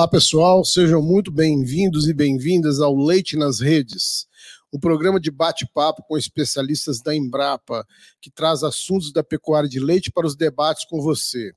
[0.00, 4.26] Olá, pessoal, sejam muito bem-vindos e bem-vindas ao Leite nas Redes,
[4.72, 7.86] um programa de bate-papo com especialistas da Embrapa,
[8.18, 11.52] que traz assuntos da pecuária de leite para os debates com você.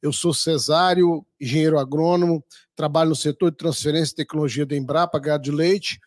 [0.00, 2.44] Eu sou Cesário, engenheiro agrônomo,
[2.76, 5.98] trabalho no setor de transferência e tecnologia da Embrapa Gado de Leite.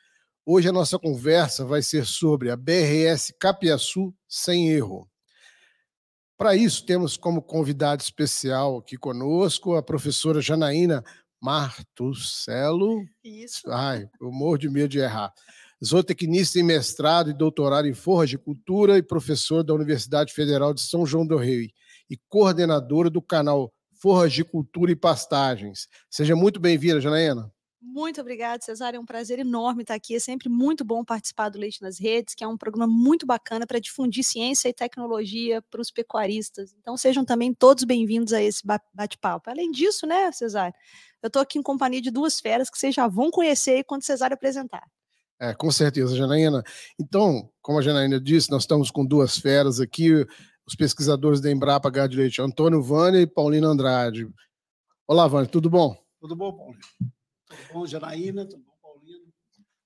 [0.45, 5.09] Hoje a nossa conversa vai ser sobre a BRS Capiaçu sem erro.
[6.37, 11.03] Para isso, temos como convidado especial aqui conosco a professora Janaína
[11.41, 13.03] Martucelo.
[13.23, 13.69] Isso.
[13.69, 15.33] Ai, eu morro de medo de errar.
[15.83, 20.81] Zootecnista em mestrado e doutorado em Forra de Cultura e professor da Universidade Federal de
[20.81, 21.71] São João do Rei
[22.09, 25.87] e coordenadora do canal Forras de Cultura e Pastagens.
[26.09, 27.51] Seja muito bem-vinda, Janaína.
[27.81, 28.97] Muito obrigada, Cesário.
[28.97, 30.15] É um prazer enorme estar aqui.
[30.15, 33.65] É sempre muito bom participar do Leite nas Redes, que é um programa muito bacana
[33.65, 36.75] para difundir ciência e tecnologia para os pecuaristas.
[36.79, 38.61] Então, sejam também todos bem-vindos a esse
[38.93, 39.49] bate-papo.
[39.49, 40.75] Além disso, né, Cesário?
[41.25, 44.35] Eu estou aqui em companhia de duas feras que vocês já vão conhecer quando Cesário
[44.35, 44.83] apresentar.
[45.39, 46.63] É, com certeza, Janaína.
[46.99, 50.13] Então, como a Janaína disse, nós estamos com duas feras aqui,
[50.67, 54.29] os pesquisadores da Embrapa Gado de Leite, Antônio Vânia e Paulino Andrade.
[55.07, 55.97] Olá, Vânia, tudo bom?
[56.21, 56.75] Tudo bom, Paulo?
[57.49, 58.45] Tudo bom, Janaína?
[58.45, 59.25] Tudo bom, Paulino?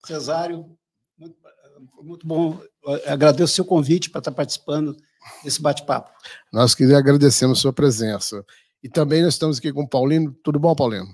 [0.06, 0.78] Cesário?
[1.18, 1.38] Muito,
[2.02, 2.62] muito bom.
[2.84, 4.98] Eu agradeço o seu convite para estar participando
[5.42, 6.12] desse bate-papo.
[6.52, 8.46] Nós que agradecemos a sua presença.
[8.84, 10.34] E também nós estamos aqui com o Paulino.
[10.44, 11.08] Tudo bom, Paulino?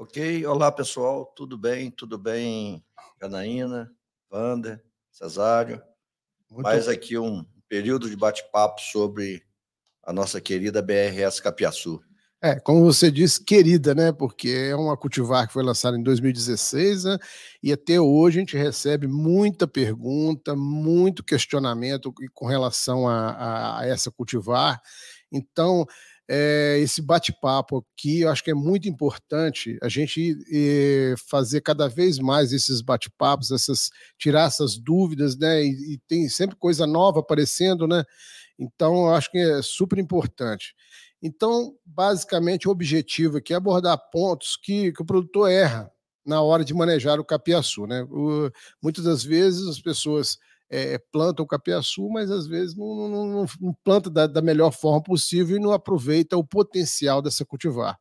[0.00, 1.90] Ok, olá pessoal, tudo bem?
[1.90, 2.82] Tudo bem,
[3.20, 3.92] Janaína,
[4.32, 5.82] Wander, Cesário?
[6.50, 9.42] Muito Mais aqui um período de bate-papo sobre
[10.02, 12.00] a nossa querida BRS Capiaçu.
[12.42, 14.10] É, como você disse, querida, né?
[14.10, 17.18] Porque é uma cultivar que foi lançada em 2016, né?
[17.62, 24.10] E até hoje a gente recebe muita pergunta, muito questionamento com relação a, a essa
[24.10, 24.80] cultivar.
[25.30, 25.86] Então,
[26.32, 31.88] é, esse bate-papo aqui, eu acho que é muito importante a gente é, fazer cada
[31.88, 35.64] vez mais esses bate-papos, essas tirar essas dúvidas, né?
[35.64, 38.04] E, e, tem sempre coisa nova aparecendo, né?
[38.56, 40.72] Então, eu acho que é super importante.
[41.20, 45.90] Então, basicamente, o objetivo aqui é abordar pontos que, que o produtor erra
[46.24, 47.88] na hora de manejar o capiaçu.
[47.88, 48.04] Né?
[48.04, 50.38] O, muitas das vezes as pessoas
[50.70, 54.70] é, plantam o capiaçu, mas às vezes não, não, não, não planta da, da, melhor
[54.70, 57.98] forma possível e não aproveita o potencial dessa cultivar.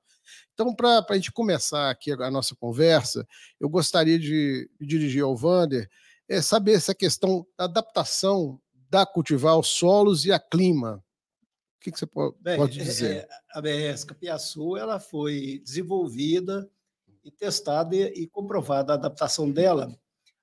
[0.54, 3.26] Então, para a gente começar aqui a nossa conversa,
[3.60, 5.90] eu gostaria de, de dirigir ao Vander
[6.28, 11.04] é, saber essa questão da adaptação da cultivar aos solos e a clima.
[11.78, 13.18] O que, que você pode, Bem, pode dizer?
[13.18, 16.70] É, a BRS Capiaçu ela foi desenvolvida
[17.24, 19.98] e testada e, e comprovada a adaptação dela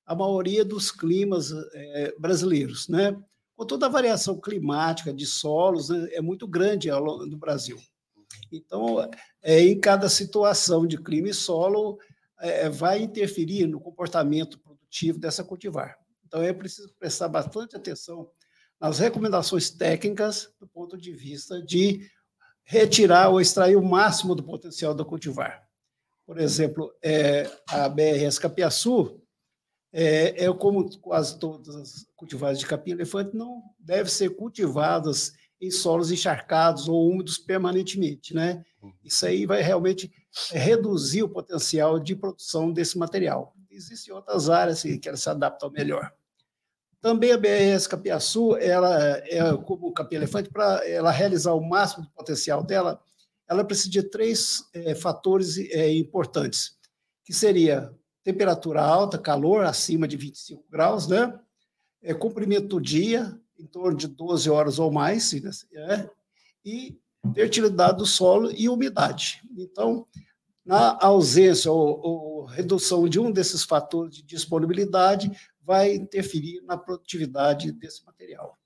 [0.07, 3.21] à maioria dos climas é, brasileiros, né?
[3.57, 7.79] Com toda a variação climática de solos né, é muito grande longo do Brasil.
[8.53, 9.11] Então,
[9.43, 11.99] é, em cada situação de clima e solo,
[12.39, 15.97] é, vai interferir no comportamento produtivo dessa cultivar.
[16.27, 18.31] Então, é preciso prestar bastante atenção
[18.79, 22.09] nas recomendações técnicas do ponto de vista de
[22.63, 25.67] retirar ou extrair o máximo do potencial da cultivar.
[26.27, 29.23] Por exemplo, é, a BRS Capiaçu,
[29.99, 36.13] é, é, como quase todas as cultivares de capim-elefante, não devem ser cultivadas em solos
[36.13, 38.35] encharcados ou úmidos permanentemente.
[38.35, 38.63] Né?
[39.03, 40.13] Isso aí vai realmente
[40.53, 43.55] reduzir o potencial de produção desse material.
[43.71, 46.13] Existem outras áreas que elas se adaptam melhor.
[47.01, 52.11] Também a BRS Capiaçu, ela é como o capim-elefante, para ela realizar o máximo do
[52.11, 53.01] potencial dela,
[53.49, 56.77] ela precisa de três é, fatores é, importantes,
[57.25, 57.91] que seria
[58.27, 61.33] temperatura alta, calor acima de 25 graus, né?
[62.03, 65.33] É, comprimento do dia, em torno de 12 horas ou mais,
[65.73, 66.11] é,
[66.65, 66.99] e
[67.33, 69.41] fertilidade do solo e umidade.
[69.57, 70.05] Então,
[70.65, 75.31] na ausência ou, ou, redução de um desses fatores de disponibilidade,
[75.63, 78.59] vai interferir na produtividade desse material.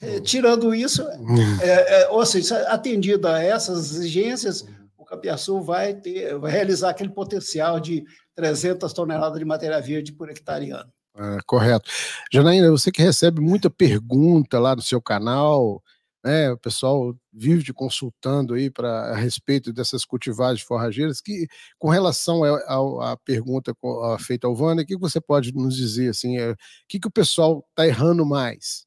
[0.00, 1.02] É, tirando isso,
[1.60, 4.66] é, é, ou seja, atendido a essas exigências,
[4.96, 8.06] o Capiaçu vai, ter, vai realizar aquele potencial de
[8.38, 10.92] 300 toneladas de matéria verde por hectare ano.
[11.16, 11.90] É, correto.
[12.32, 15.82] Janaína, você que recebe muita pergunta lá no seu canal,
[16.24, 16.48] né?
[16.52, 21.20] O pessoal vive te consultando aí para a respeito dessas cultivagens forrageiras.
[21.20, 21.48] Que,
[21.80, 23.76] com relação à pergunta
[24.20, 26.38] feita ao Vânia, o que você pode nos dizer assim?
[26.38, 26.56] É, o
[26.88, 28.86] que, que o pessoal está errando mais?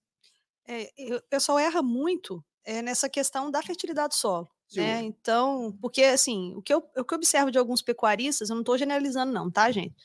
[0.65, 4.47] É, o pessoal erra muito é, nessa questão da fertilidade do solo.
[4.75, 5.03] Né?
[5.03, 8.61] Então, porque assim, o que, eu, o que eu observo de alguns pecuaristas, eu não
[8.61, 9.95] estou generalizando, não, tá, gente?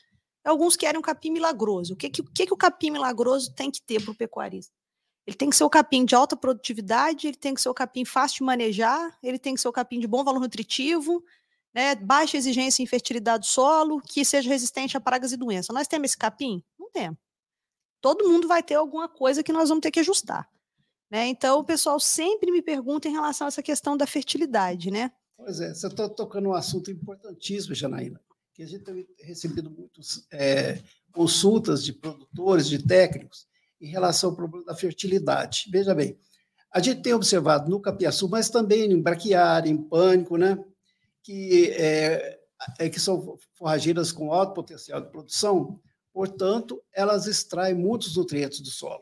[0.43, 1.93] Alguns querem um capim milagroso.
[1.93, 4.73] O que, que, que, que o capim milagroso tem que ter para o pecuarista?
[5.25, 8.05] Ele tem que ser o capim de alta produtividade, ele tem que ser o capim
[8.05, 11.21] fácil de manejar, ele tem que ser o capim de bom valor nutritivo,
[11.73, 15.73] né, baixa exigência em fertilidade do solo, que seja resistente a pragas e doenças.
[15.73, 16.63] Nós temos esse capim?
[16.79, 17.19] Não temos.
[17.99, 20.49] Todo mundo vai ter alguma coisa que nós vamos ter que ajustar.
[21.09, 21.27] Né?
[21.27, 24.91] Então, o pessoal sempre me pergunta em relação a essa questão da fertilidade.
[24.91, 25.11] Né?
[25.37, 28.19] Pois é, você está tocando um assunto importantíssimo, Janaína,
[28.53, 30.79] que a gente tem recebido muitas é,
[31.11, 33.47] consultas de produtores, de técnicos,
[33.79, 35.67] em relação ao problema da fertilidade.
[35.71, 36.17] Veja bem,
[36.71, 40.57] a gente tem observado no capiaçu, mas também em braquiária, em pânico, né,
[41.23, 42.39] que, é,
[42.79, 45.79] é, que são forrageiras com alto potencial de produção,
[46.11, 49.01] portanto, elas extraem muitos nutrientes do solo.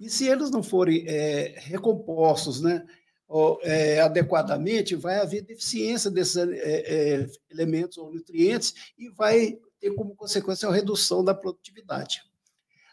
[0.00, 2.86] E se eles não forem é, recompostos né,
[3.28, 9.90] ou, é, adequadamente, vai haver deficiência desses é, é, elementos ou nutrientes e vai ter
[9.94, 12.22] como consequência a redução da produtividade.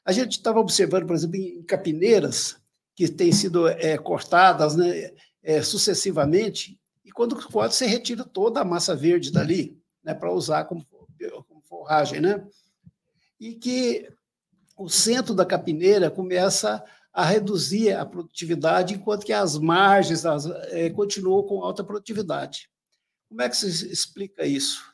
[0.04, 2.58] A gente estava observando, por exemplo, em capineiras,
[2.94, 5.12] que têm sido é, cortadas né,
[5.42, 10.66] é, sucessivamente, e quando corta, você retira toda a massa verde dali, né, para usar
[10.66, 10.86] como,
[11.48, 12.20] como forragem.
[12.20, 12.46] Né?
[13.40, 14.10] E que
[14.78, 16.84] o centro da capineira começa
[17.18, 22.70] a reduzir a produtividade, enquanto que as margens as, é, continuam com alta produtividade.
[23.28, 24.94] Como é que se explica isso?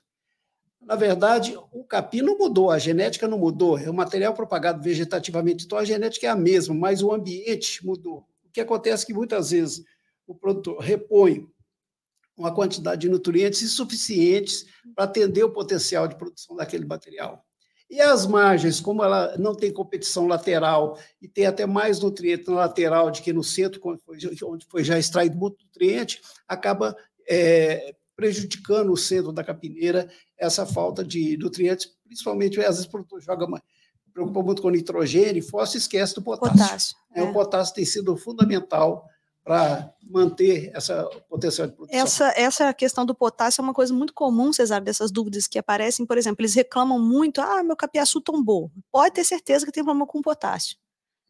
[0.81, 5.66] Na verdade, o capim não mudou, a genética não mudou, é um material propagado vegetativamente,
[5.66, 8.25] então a genética é a mesma, mas o ambiente mudou.
[8.46, 9.84] O que acontece é que muitas vezes
[10.25, 11.46] o produtor repõe
[12.38, 14.66] uma quantidade de nutrientes insuficientes
[14.96, 17.46] para atender o potencial de produção daquele material.
[17.94, 22.56] E as margens, como ela não tem competição lateral e tem até mais nutriente na
[22.56, 23.80] lateral do que no centro,
[24.45, 26.98] onde foi já extraído muito nutriente, acaba
[27.30, 33.22] é, prejudicando o centro da capineira essa falta de nutrientes, principalmente às vezes o produtor
[33.22, 33.45] joga
[34.12, 36.57] preocupa muito com nitrogênio e fósforo esquece do potássio.
[36.57, 37.19] potássio é.
[37.19, 37.24] é.
[37.24, 39.07] O potássio tem sido fundamental
[39.44, 42.00] para manter essa potencial de produção.
[42.00, 46.06] Essa, essa questão do potássio é uma coisa muito comum, Cesar, dessas dúvidas que aparecem.
[46.06, 48.72] Por exemplo, eles reclamam muito, ah, meu capiaçu tombou.
[48.92, 50.78] Pode ter certeza que tem problema com potássio.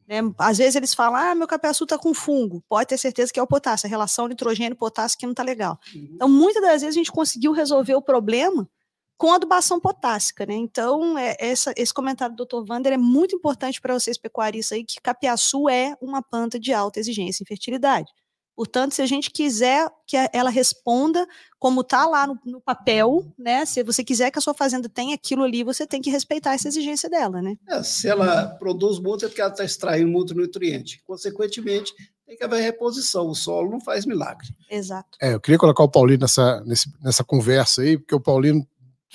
[0.08, 0.20] Né?
[0.38, 2.64] Às vezes eles falam, ah, meu capiaçu está com fungo.
[2.70, 5.80] Pode ter certeza que é o potássio, a relação nitrogênio-potássio que não está legal.
[5.96, 6.10] Uhum.
[6.14, 8.70] Então, muitas das vezes a gente conseguiu resolver o problema
[9.18, 10.56] com adubação potássica, né?
[10.56, 12.66] Então, é, essa, esse comentário do Dr.
[12.66, 17.00] Vander é muito importante para vocês pecuaristas aí, que capiaçu é uma planta de alta
[17.00, 18.12] exigência em fertilidade.
[18.56, 21.28] Portanto, se a gente quiser que ela responda
[21.58, 23.66] como está lá no, no, papel, né?
[23.66, 26.68] Se você quiser que a sua fazenda tenha aquilo ali, você tem que respeitar essa
[26.68, 27.56] exigência dela, né?
[27.68, 31.02] É, se ela produz muito, é porque ela está extraindo muito nutriente.
[31.04, 31.94] Consequentemente,
[32.28, 33.28] tem que haver reposição.
[33.28, 34.48] O solo não faz milagre.
[34.70, 35.18] Exato.
[35.20, 36.64] É, eu queria colocar o Paulino nessa,
[37.02, 38.68] nessa conversa aí, porque o Paulino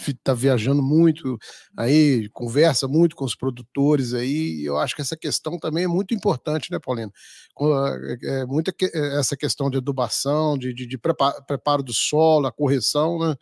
[0.07, 1.39] está viajando muito
[1.77, 6.15] aí, conversa muito com os produtores aí, eu acho que essa questão também é muito
[6.15, 7.13] importante, né, Paulino?
[7.61, 11.93] É, é, muita que, é, essa questão de adubação, de, de, de preparo, preparo, do
[11.93, 13.37] solo, a correção, né?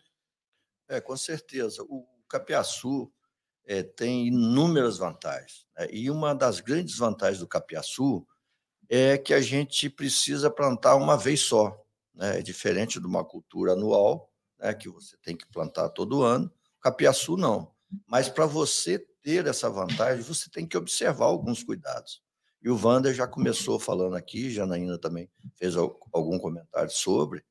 [0.89, 1.83] É, com certeza.
[1.83, 3.11] O capiaçu
[3.65, 5.65] é, tem inúmeras vantagens.
[5.77, 5.87] Né?
[5.91, 8.25] E uma das grandes vantagens do capiaçu
[8.89, 11.77] é que a gente precisa plantar uma vez só.
[12.15, 12.39] Né?
[12.39, 16.51] É diferente de uma cultura anual, né, que você tem que plantar todo ano.
[16.81, 17.71] Capiaçu não.
[18.05, 22.21] Mas para você ter essa vantagem, você tem que observar alguns cuidados.
[22.61, 27.43] E o Wander já começou falando aqui, Janaína também fez algum comentário sobre.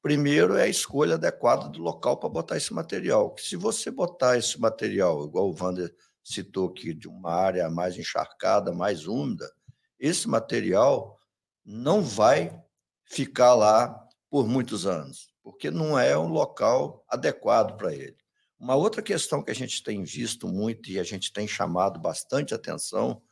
[0.00, 3.34] Primeiro é a escolha adequada do local para botar esse material.
[3.38, 8.72] Se você botar esse material, igual o Wander citou aqui, de uma área mais encharcada,
[8.72, 9.50] mais úmida,
[9.98, 11.18] esse material
[11.64, 12.58] não vai
[13.04, 18.18] ficar lá por muitos anos porque não é um local adequado para ele.
[18.60, 22.52] Uma outra questão que a gente tem visto muito e a gente tem chamado bastante
[22.52, 23.22] atenção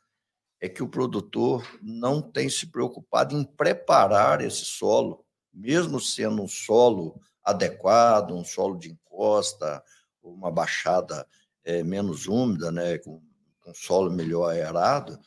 [0.58, 6.48] é que o produtor não tem se preocupado em preparar esse solo, mesmo sendo um
[6.48, 9.84] solo adequado, um solo de encosta,
[10.22, 11.28] uma baixada
[11.64, 13.20] é, menos úmida, né, com,
[13.60, 15.20] com solo melhor aerado,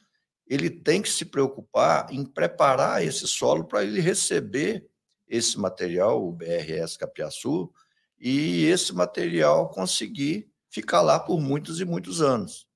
[0.48, 4.89] ele tem que se preocupar em preparar esse solo para ele receber
[5.30, 7.72] esse material, o BRS Capiaçu,
[8.20, 12.68] e esse material conseguir ficar lá por muitos e muitos anos.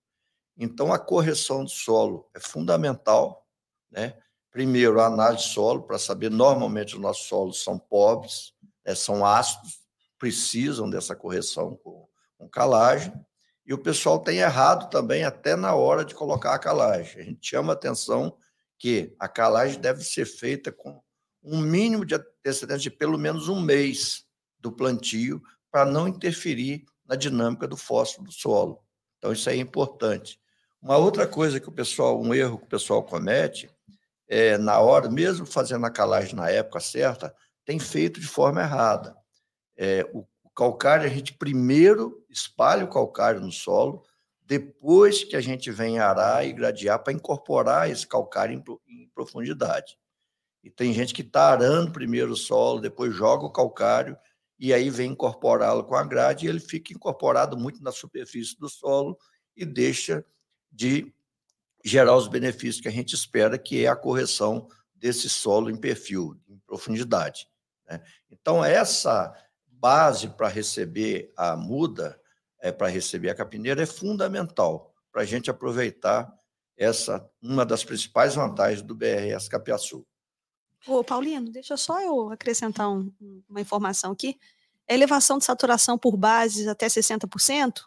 [0.58, 3.48] Então, a correção do solo é fundamental,
[3.92, 4.16] né?
[4.54, 8.54] primeiro, a análise solo, para saber, normalmente, os nossos solos são pobres,
[8.86, 9.80] né, são ácidos,
[10.20, 12.08] precisam dessa correção com,
[12.38, 13.12] com calagem.
[13.66, 17.22] E o pessoal tem errado também, até na hora de colocar a calagem.
[17.22, 18.38] A gente chama atenção
[18.78, 21.02] que a calagem deve ser feita com
[21.44, 24.26] um mínimo de antecedência de pelo menos um mês
[24.60, 28.82] do plantio, para não interferir na dinâmica do fósforo do solo.
[29.18, 30.40] Então, isso é importante.
[30.82, 33.70] Uma outra coisa que o pessoal, um erro que o pessoal comete,
[34.28, 37.36] é na hora, mesmo fazendo a calagem na época certa,
[37.66, 39.16] tem feito de forma errada.
[39.78, 44.04] É, o, o calcário, a gente primeiro espalha o calcário no solo,
[44.42, 49.98] depois que a gente vem arar e gradear para incorporar esse calcário em, em profundidade.
[50.64, 54.18] E tem gente que está arando primeiro o solo, depois joga o calcário
[54.58, 58.70] e aí vem incorporá-lo com a grade e ele fica incorporado muito na superfície do
[58.70, 59.18] solo
[59.58, 60.26] e deixa
[60.72, 61.14] de
[61.84, 66.40] gerar os benefícios que a gente espera, que é a correção desse solo em perfil,
[66.48, 67.48] em profundidade.
[67.90, 68.02] Né?
[68.32, 69.36] Então, essa
[69.68, 72.18] base para receber a muda,
[72.62, 76.34] é, para receber a capineira, é fundamental para a gente aproveitar
[76.78, 80.08] essa uma das principais vantagens do BRS Capiaçu.
[80.88, 83.12] Ô, Paulino, deixa só eu acrescentar um,
[83.50, 84.38] uma informação aqui.
[84.90, 87.84] A elevação de saturação por bases até 60%?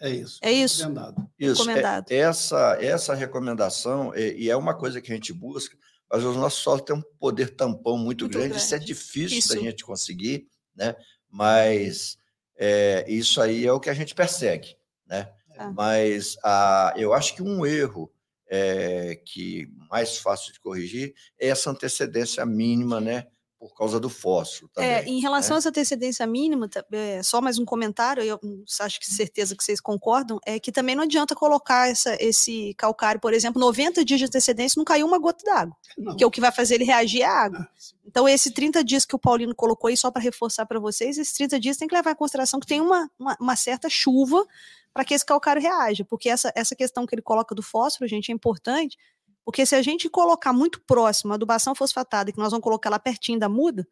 [0.00, 0.38] É isso.
[0.42, 0.78] É isso.
[0.78, 1.30] Recomendado.
[1.38, 1.62] Isso.
[1.62, 2.10] Recomendado.
[2.10, 5.76] É, essa, essa recomendação, é, e é uma coisa que a gente busca,
[6.10, 9.38] mas os nossos solos têm um poder tampão muito, muito grande, grande, isso é difícil
[9.38, 9.54] isso.
[9.54, 10.96] da gente conseguir, né?
[11.30, 12.16] mas
[12.56, 14.76] é, isso aí é o que a gente persegue.
[15.06, 15.28] Né?
[15.56, 15.66] É.
[15.70, 18.12] Mas a, eu acho que um erro
[18.54, 23.26] é, que mais fácil de corrigir é essa antecedência mínima, né?
[23.58, 24.90] Por causa do fósforo é, também.
[24.90, 25.56] É, em relação né?
[25.56, 28.38] a essa antecedência mínima, é, só mais um comentário, eu
[28.80, 33.20] acho que certeza que vocês concordam, é que também não adianta colocar essa, esse calcário,
[33.20, 35.76] por exemplo, 90 dias de antecedência não caiu uma gota d'água,
[36.16, 37.60] que é o que vai fazer ele reagir é a água.
[37.60, 37.68] Ah,
[38.06, 41.32] então, esse 30 dias que o Paulino colocou aí, só para reforçar para vocês, esses
[41.32, 44.46] 30 dias tem que levar em consideração que tem uma, uma, uma certa chuva
[44.92, 48.30] para que esse calcário reaja, porque essa, essa questão que ele coloca do fósforo, gente,
[48.30, 48.96] é importante,
[49.44, 52.98] porque se a gente colocar muito próximo a adubação fosfatada, que nós vamos colocar lá
[52.98, 53.86] pertinho da muda,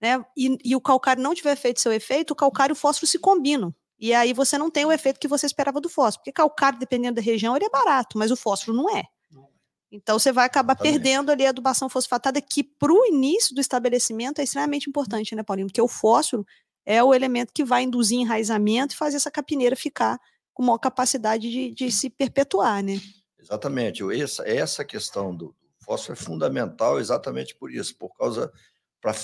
[0.00, 3.06] né, e, e o calcário não tiver feito seu efeito, o calcário e o fósforo
[3.06, 3.74] se combinam.
[3.98, 6.20] E aí você não tem o efeito que você esperava do fósforo.
[6.20, 9.04] Porque calcário, dependendo da região, ele é barato, mas o fósforo não é.
[9.92, 14.40] Então você vai acabar perdendo ali a adubação fosfatada, que para o início do estabelecimento
[14.40, 15.66] é extremamente importante, né, Paulinho?
[15.66, 16.46] Porque o fósforo
[16.86, 20.18] é o elemento que vai induzir enraizamento e fazer essa capineira ficar
[20.54, 23.00] com maior capacidade de, de se perpetuar, né?
[23.40, 24.02] Exatamente.
[24.20, 25.54] Essa, essa questão do
[25.84, 28.52] fósforo é fundamental exatamente por isso, por causa
[29.00, 29.14] para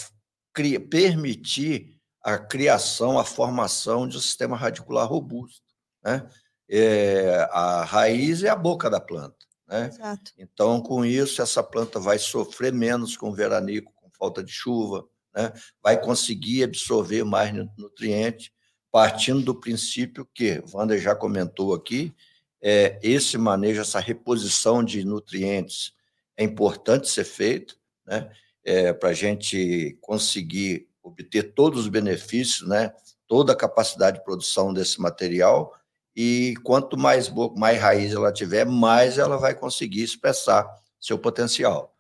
[0.91, 5.63] permitir a criação, a formação de um sistema radicular robusto.
[6.03, 6.29] Né?
[6.69, 9.37] É, a raiz é a boca da planta.
[9.69, 9.89] Né?
[9.89, 10.33] Exato.
[10.39, 15.53] Então, com isso, essa planta vai sofrer menos com veranico, com falta de chuva, né?
[15.83, 18.51] vai conseguir absorver mais nutrientes
[18.91, 22.15] partindo do princípio que, Wander já comentou aqui,
[22.63, 25.93] é, esse manejo, essa reposição de nutrientes
[26.37, 28.31] é importante ser feito, né?
[28.65, 32.93] É, para a gente conseguir obter todos os benefícios, né?
[33.27, 35.75] toda a capacidade de produção desse material,
[36.15, 40.67] e quanto mais, mais raiz ela tiver, mais ela vai conseguir expressar
[40.99, 41.95] seu potencial.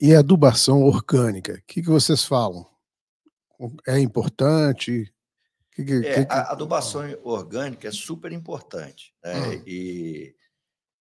[0.00, 2.66] E adubação orgânica, o que, que vocês falam?
[3.86, 5.11] É importante?
[5.74, 9.14] Que, que, é, que, a adubação orgânica é super importante.
[9.24, 9.34] Né?
[9.34, 9.62] Hum.
[9.66, 10.34] E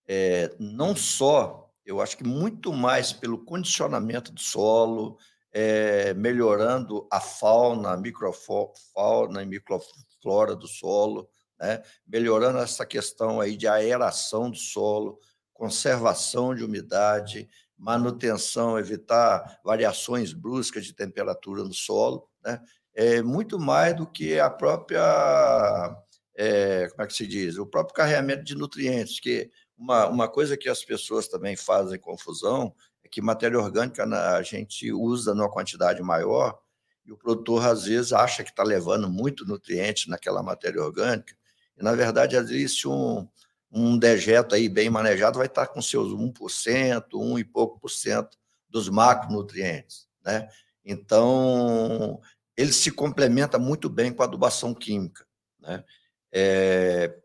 [0.08, 5.18] é, não só, eu acho que muito mais pelo condicionamento do solo,
[5.51, 11.84] é, melhorando a fauna, a microfauna e microflora do solo, né?
[12.08, 15.20] melhorando essa questão aí de aeração do solo,
[15.54, 17.48] conservação de umidade,
[17.78, 22.62] manutenção, evitar variações bruscas de temperatura no solo, né?
[22.93, 25.01] É muito mais do que a própria,
[26.36, 30.57] é, como é que se diz, o próprio carregamento de nutrientes, que uma, uma coisa
[30.57, 36.01] que as pessoas também fazem confusão é que matéria orgânica a gente usa numa quantidade
[36.01, 36.60] maior
[37.05, 41.36] e o produtor às vezes acha que está levando muito nutriente naquela matéria orgânica
[41.77, 43.27] e na verdade existe um,
[43.71, 47.89] um dejeto aí bem manejado vai estar tá com seus 1%, 1 e pouco por
[47.89, 48.38] cento
[48.69, 50.48] dos macronutrientes, né?
[50.83, 52.19] Então,
[52.58, 55.25] ele se complementa muito bem com a adubação química.
[55.60, 55.84] Né?
[56.31, 57.17] É,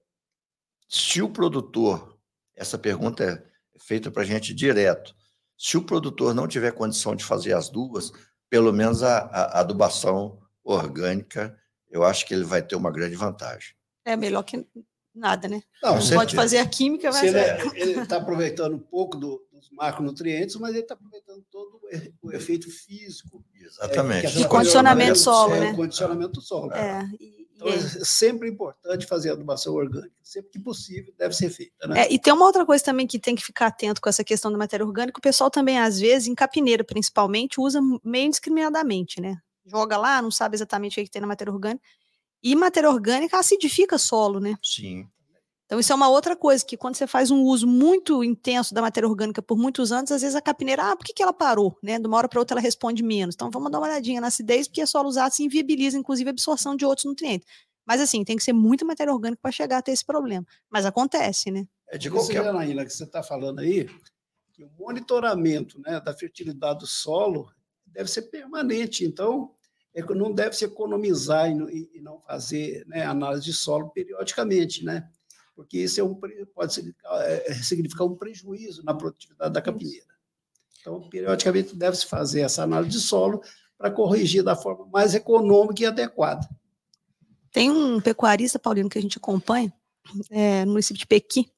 [0.88, 2.18] se o produtor,
[2.54, 5.14] essa pergunta é feita para a gente direto,
[5.58, 8.12] se o produtor não tiver condição de fazer as duas,
[8.48, 13.74] pelo menos a, a, adubação orgânica, eu acho que ele vai ter uma grande vantagem.
[14.04, 14.66] É melhor que
[15.18, 15.62] nada, né?
[15.82, 17.34] Não, não pode fazer a química, mas...
[17.74, 21.80] Ele está aproveitando um pouco do, dos macronutrientes, mas ele está aproveitando todo
[22.22, 23.44] o efeito físico.
[23.60, 24.38] Exatamente.
[24.38, 25.74] É, e condicionamento do solo, é, né?
[25.74, 26.72] Condicionamento do solo.
[26.72, 30.14] É, e, então, é sempre importante fazer adubação orgânica.
[30.22, 31.86] Sempre que possível, deve ser feita.
[31.88, 32.02] Né?
[32.02, 34.52] É, e tem uma outra coisa também que tem que ficar atento com essa questão
[34.52, 35.18] da matéria orgânica.
[35.18, 39.38] O pessoal também, às vezes, em capineira principalmente, usa meio indiscriminadamente, né?
[39.64, 41.82] Joga lá, não sabe exatamente o que tem na matéria orgânica.
[42.42, 44.56] E matéria orgânica acidifica solo, né?
[44.62, 45.08] Sim.
[45.66, 48.80] Então, isso é uma outra coisa, que quando você faz um uso muito intenso da
[48.80, 51.76] matéria orgânica por muitos anos, às vezes a capineira, ah, por que, que ela parou?
[51.82, 51.98] Né?
[51.98, 53.34] De uma hora para outra ela responde menos.
[53.34, 56.76] Então, vamos dar uma olhadinha na acidez, porque solo usado se inviabiliza, inclusive, a absorção
[56.76, 57.48] de outros nutrientes.
[57.84, 60.46] Mas, assim, tem que ser muita matéria orgânica para chegar a ter esse problema.
[60.70, 61.66] Mas acontece, né?
[61.88, 62.42] É de qualquer...
[62.42, 63.88] Isso, Anaína, que você está falando aí,
[64.52, 67.50] que o monitoramento né, da fertilidade do solo
[67.84, 69.04] deve ser permanente.
[69.04, 69.52] Então,
[70.14, 75.08] não deve se economizar e, não fazer né, análise de solo periodicamente, né?
[75.56, 76.14] porque isso é um,
[76.54, 80.06] pode significar, é, significar um prejuízo na produtividade da capineira.
[80.80, 83.42] Então, periodicamente, deve-se fazer essa análise de solo
[83.78, 86.46] para corrigir da forma mais econômica e adequada.
[87.50, 89.72] Tem um pecuarista, Paulino, que a gente acompanha,
[90.30, 91.50] é, no município de Pequi,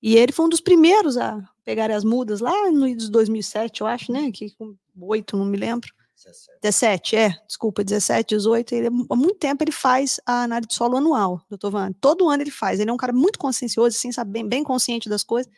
[0.00, 4.12] e ele foi um dos primeiros a pegar as mudas lá no 2007, eu acho,
[4.12, 4.30] né?
[4.30, 5.92] Que com oito, não me lembro.
[6.24, 6.58] 17.
[6.62, 8.74] 17, é, desculpa, 17, 18.
[8.74, 11.92] Ele, há muito tempo ele faz a análise de solo anual, doutor Van.
[12.00, 12.80] Todo ano ele faz.
[12.80, 15.50] Ele é um cara muito consciencioso, assim, sabe, bem, bem consciente das coisas.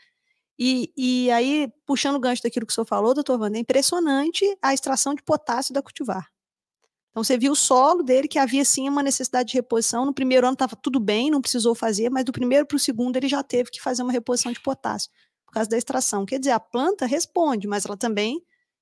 [0.59, 4.45] E, e aí, puxando o gancho daquilo que o senhor falou, doutor Van, é impressionante
[4.61, 6.29] a extração de potássio da cultivar.
[7.11, 10.05] Então, você viu o solo dele, que havia sim uma necessidade de reposição.
[10.05, 13.17] No primeiro ano estava tudo bem, não precisou fazer, mas do primeiro para o segundo
[13.17, 15.11] ele já teve que fazer uma reposição de potássio,
[15.47, 16.27] por causa da extração.
[16.27, 18.41] Quer dizer, a planta responde, mas ela também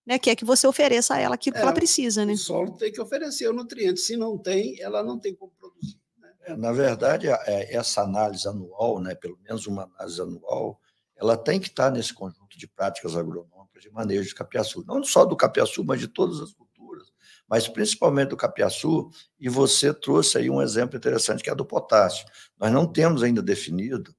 [0.09, 2.25] né, quer que você ofereça a ela aquilo é, que ela precisa.
[2.25, 2.33] Né?
[2.33, 6.01] O solo tem que oferecer o nutriente, se não tem, ela não tem como produzir.
[6.19, 6.33] Né?
[6.47, 10.81] É, na verdade, é, essa análise anual, né, pelo menos uma análise anual,
[11.15, 15.27] ela tem que estar nesse conjunto de práticas agronômicas de manejo de capiaçu, não só
[15.27, 17.13] do capiaçu, mas de todas as culturas,
[17.47, 22.27] mas principalmente do capiaçu, e você trouxe aí um exemplo interessante, que é do potássio.
[22.59, 24.15] Nós não temos ainda definido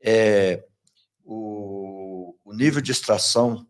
[0.00, 0.64] é,
[1.22, 3.66] o, o nível de extração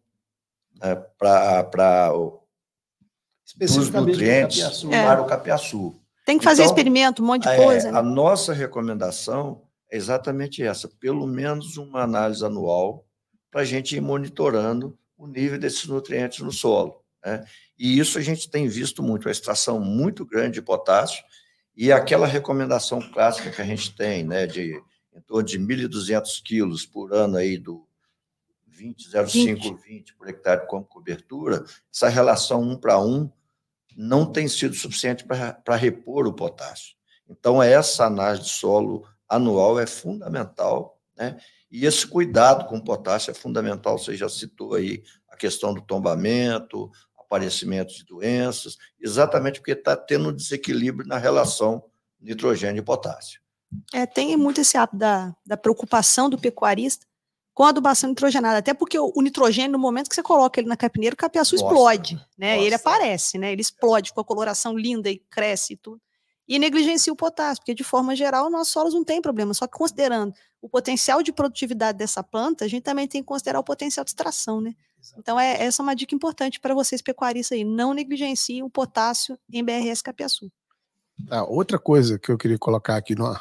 [0.81, 5.05] né, para os nutrientes é.
[5.05, 6.01] para o capiaçu.
[6.25, 7.93] Tem que fazer então, experimento, um monte de é, coisa.
[7.93, 7.99] Né?
[7.99, 13.07] A nossa recomendação é exatamente essa: pelo menos uma análise anual
[13.51, 17.03] para a gente ir monitorando o nível desses nutrientes no solo.
[17.25, 17.45] Né?
[17.79, 21.23] E isso a gente tem visto muito, a extração muito grande de potássio
[21.77, 24.81] e aquela recomendação clássica que a gente tem, né, de
[25.15, 27.87] em torno de 1.200 quilos por ano aí do,
[28.75, 33.31] 20, 0,5, 20 por hectare como cobertura, essa relação 1 para 1
[33.97, 36.95] não tem sido suficiente para repor o potássio.
[37.29, 41.39] Então, essa análise de solo anual é fundamental, né?
[41.71, 43.99] E esse cuidado com o potássio é fundamental.
[43.99, 50.29] Você já citou aí a questão do tombamento, aparecimento de doenças, exatamente porque está tendo
[50.29, 51.85] um desequilíbrio na relação
[52.21, 53.41] nitrogênio e potássio.
[53.93, 57.07] É, tem muito esse ato da, da preocupação do pecuarista
[57.55, 60.77] com adubação nitrogenada, até porque o, o, nitrogênio, no momento que você coloca ele na
[60.77, 62.57] capineira, o capiaçu nossa, explode, né?
[62.57, 62.67] Nossa.
[62.67, 63.53] Ele aparece, né?
[63.53, 66.01] Ele explode com a coloração linda e cresce e tudo.
[66.49, 69.79] E negligencia o potássio, porque de forma geral, nossos solos não tem problema, só que
[69.79, 74.05] considerando o potencial de produtividade dessa planta, a gente também tem que considerar o potencial
[74.05, 74.75] de extração, né?
[74.99, 75.21] Exatamente.
[75.21, 79.39] Então, é, essa é uma dica importante para vocês pecuaristas aí, não negligenciem o potássio
[79.51, 80.51] em BRS capiaçu.
[81.31, 83.33] Ah, outra coisa que eu queria colocar aqui no,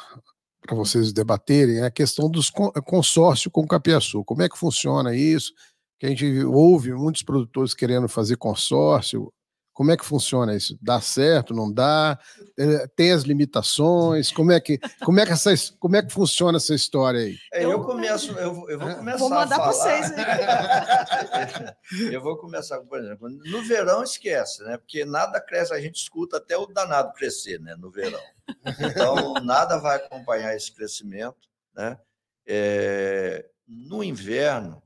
[0.66, 4.24] para vocês debaterem é a questão dos consórcio com o Capiaçu.
[4.24, 5.52] Como é que funciona isso?
[5.98, 9.30] Que a gente ouve muitos produtores querendo fazer consórcio.
[9.74, 10.78] Como é que funciona isso?
[10.80, 11.52] Dá certo?
[11.52, 12.16] Não dá?
[12.56, 14.30] É, tem as limitações?
[14.30, 17.36] Como é que como é que essa como é que funciona essa história aí?
[17.52, 20.12] É, eu começo eu, eu vou começar vou mandar para vocês.
[22.12, 24.76] eu vou começar por exemplo no verão esquece, né?
[24.76, 27.74] Porque nada cresce a gente escuta até o danado crescer, né?
[27.76, 28.20] No verão.
[28.78, 31.98] Então nada vai acompanhar esse crescimento, né?
[32.46, 34.80] É, no inverno,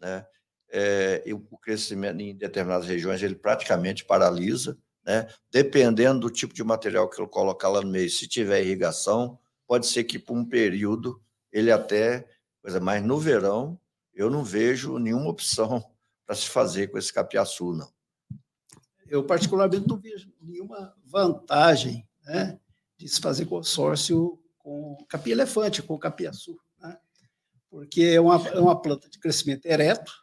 [0.00, 0.26] né?
[0.72, 5.28] É, o crescimento em determinadas regiões ele praticamente paralisa, né?
[5.50, 9.86] Dependendo do tipo de material que eu colocar lá no meio, se tiver irrigação, pode
[9.86, 11.20] ser que por um período
[11.52, 12.26] ele até
[12.62, 13.78] coisa, mas no verão
[14.14, 15.84] eu não vejo nenhuma opção
[16.24, 17.90] para se fazer com esse capiaçu, não.
[19.06, 22.58] Eu particularmente não vejo nenhuma vantagem, né,
[22.96, 26.96] de se fazer consórcio com capim-elefante, com capiaçu, né?
[27.68, 30.21] porque é uma, é uma planta de crescimento ereto,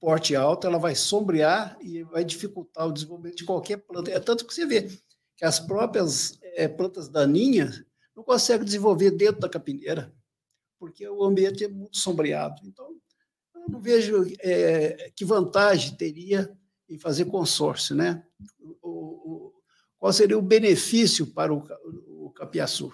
[0.00, 4.10] porte alto, ela vai sombrear e vai dificultar o desenvolvimento de qualquer planta.
[4.10, 4.88] É tanto que você vê
[5.36, 7.84] que as próprias é, plantas daninhas
[8.14, 10.12] não consegue desenvolver dentro da capineira,
[10.78, 12.60] porque o ambiente é muito sombreado.
[12.64, 12.96] Então,
[13.54, 16.50] eu não vejo é, que vantagem teria
[16.88, 18.24] em fazer consórcio, né?
[18.60, 19.52] O, o,
[19.98, 21.62] qual seria o benefício para o,
[22.06, 22.92] o capiaçu?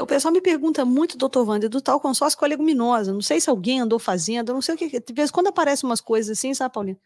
[0.00, 3.12] O pessoal me pergunta muito, doutor Wander, do tal consórcio com a leguminosa.
[3.12, 5.00] Não sei se alguém andou fazendo, não sei o que.
[5.00, 6.98] De vez quando aparecem umas coisas assim, sabe, Paulina?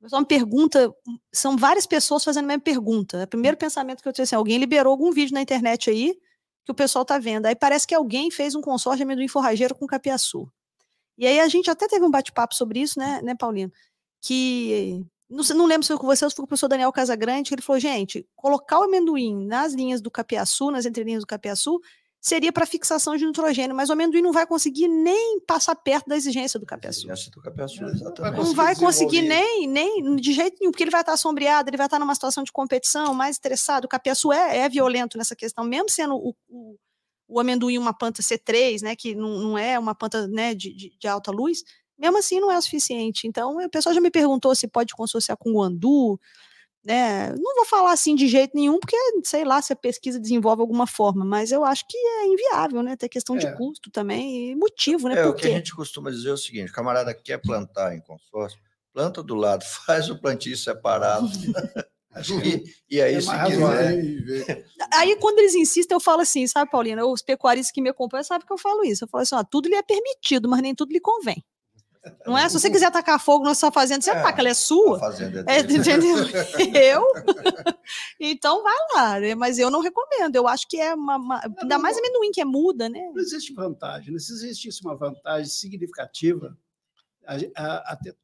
[0.00, 0.94] O pessoal me pergunta,
[1.32, 3.24] são várias pessoas fazendo a mesma pergunta.
[3.24, 6.14] O primeiro pensamento que eu tenho assim, alguém liberou algum vídeo na internet aí
[6.64, 7.46] que o pessoal tá vendo.
[7.46, 10.46] Aí parece que alguém fez um consórcio de amendoim forrageiro com capiaçu.
[11.16, 13.34] E aí a gente até teve um bate-papo sobre isso, né, né?
[14.20, 16.92] Que não, não lembro se foi com você ou se foi com o professor Daniel
[16.92, 21.26] Casagrande, que ele falou, gente, colocar o amendoim nas linhas do capiaçu, nas entrelinhas do
[21.26, 21.80] capiaçu,
[22.24, 26.16] seria para fixação de nitrogênio, mas o amendoim não vai conseguir nem passar perto da
[26.16, 27.00] exigência do capiaçu.
[27.00, 28.42] Exigência do capiaçu, exatamente.
[28.42, 31.86] Não vai conseguir nem, nem de jeito nenhum, porque ele vai estar sombreado, ele vai
[31.86, 33.84] estar numa situação de competição, mais estressado.
[33.84, 36.78] O capiaçu é, é violento nessa questão, mesmo sendo o, o,
[37.28, 40.96] o amendoim uma planta C3, né, que não, não é uma planta né, de, de,
[40.98, 41.62] de alta luz,
[41.98, 43.26] mesmo assim não é o suficiente.
[43.26, 46.18] Então, o pessoal já me perguntou se pode consorciar com o andu,
[46.84, 47.30] né?
[47.30, 50.86] Não vou falar assim de jeito nenhum, porque sei lá se a pesquisa desenvolve alguma
[50.86, 52.94] forma, mas eu acho que é inviável, né?
[52.94, 53.38] Tem questão é.
[53.38, 55.18] de custo também e motivo, né?
[55.18, 58.00] É, o que a gente costuma dizer é o seguinte: o camarada quer plantar em
[58.00, 58.60] consórcio,
[58.92, 61.26] planta do lado, faz o plantio separado.
[62.44, 64.64] E, e, aí, é se quiser.
[64.94, 67.04] Aí, quando eles insistem, eu falo assim, sabe, Paulina?
[67.04, 69.02] Os pecuaristas que me acompanham sabem que eu falo isso.
[69.02, 71.44] Eu falo assim: ó, tudo lhe é permitido, mas nem tudo lhe convém.
[72.26, 72.48] Não é?
[72.48, 74.96] Se você quiser tacar fogo na sua fazenda, você é, ataca, ela é sua.
[74.96, 76.16] A fazenda é, é entendeu?
[76.74, 77.02] eu?
[78.20, 79.34] então vai lá, né?
[79.34, 80.36] mas eu não recomendo.
[80.36, 81.16] Eu acho que é uma.
[81.16, 83.00] uma não, ainda mais amendoim que é muda, né?
[83.12, 84.12] Não existe vantagem.
[84.12, 84.18] Né?
[84.18, 86.56] Se existisse uma vantagem significativa,
[87.86, 88.14] até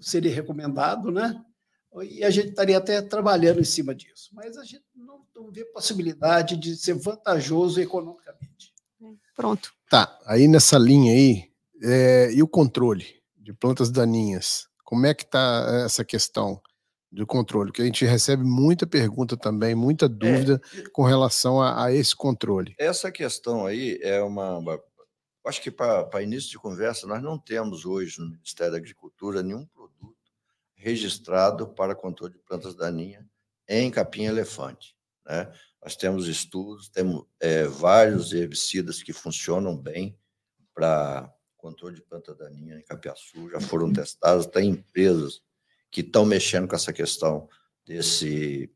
[0.00, 1.42] seria recomendado, né?
[2.02, 4.30] E a gente estaria até trabalhando em cima disso.
[4.32, 8.72] Mas a gente não, não vê possibilidade de ser vantajoso economicamente.
[9.34, 9.72] Pronto.
[9.88, 11.49] Tá, aí nessa linha aí,
[11.82, 14.68] é, e o controle de plantas daninhas?
[14.84, 16.60] Como é que está essa questão
[17.10, 17.70] do controle?
[17.70, 21.92] Porque a gente recebe muita pergunta também, muita é, dúvida é, com relação a, a,
[21.92, 22.74] esse controle.
[22.78, 24.58] Essa questão aí é uma.
[24.58, 24.80] uma
[25.46, 29.66] acho que para início de conversa, nós não temos hoje no Ministério da Agricultura nenhum
[29.66, 30.16] produto
[30.74, 33.24] registrado para controle de plantas daninhas
[33.68, 34.96] em capim-elefante.
[35.26, 35.50] Né?
[35.82, 40.18] Nós temos estudos, temos é, vários herbicidas que funcionam bem
[40.74, 45.42] para controle de planta daninha em Capiaçu, já foram testadas, tem empresas
[45.90, 47.48] que estão mexendo com essa questão
[47.84, 48.70] desse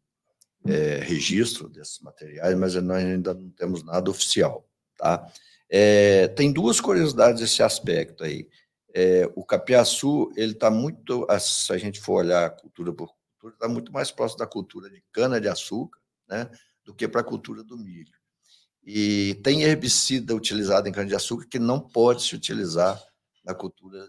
[0.66, 5.30] é, registro desses materiais, mas nós ainda não temos nada oficial, tá?
[5.68, 8.48] É, tem duas curiosidades desse aspecto aí.
[8.94, 13.68] É, o capiaçu, ele está muito, se a gente for olhar cultura por cultura, está
[13.68, 16.48] muito mais próximo da cultura de cana-de-açúcar, né,
[16.84, 18.12] do que para a cultura do milho.
[18.84, 23.02] E tem herbicida utilizado em cana-de-açúcar que não pode se utilizar
[23.44, 24.06] na cultura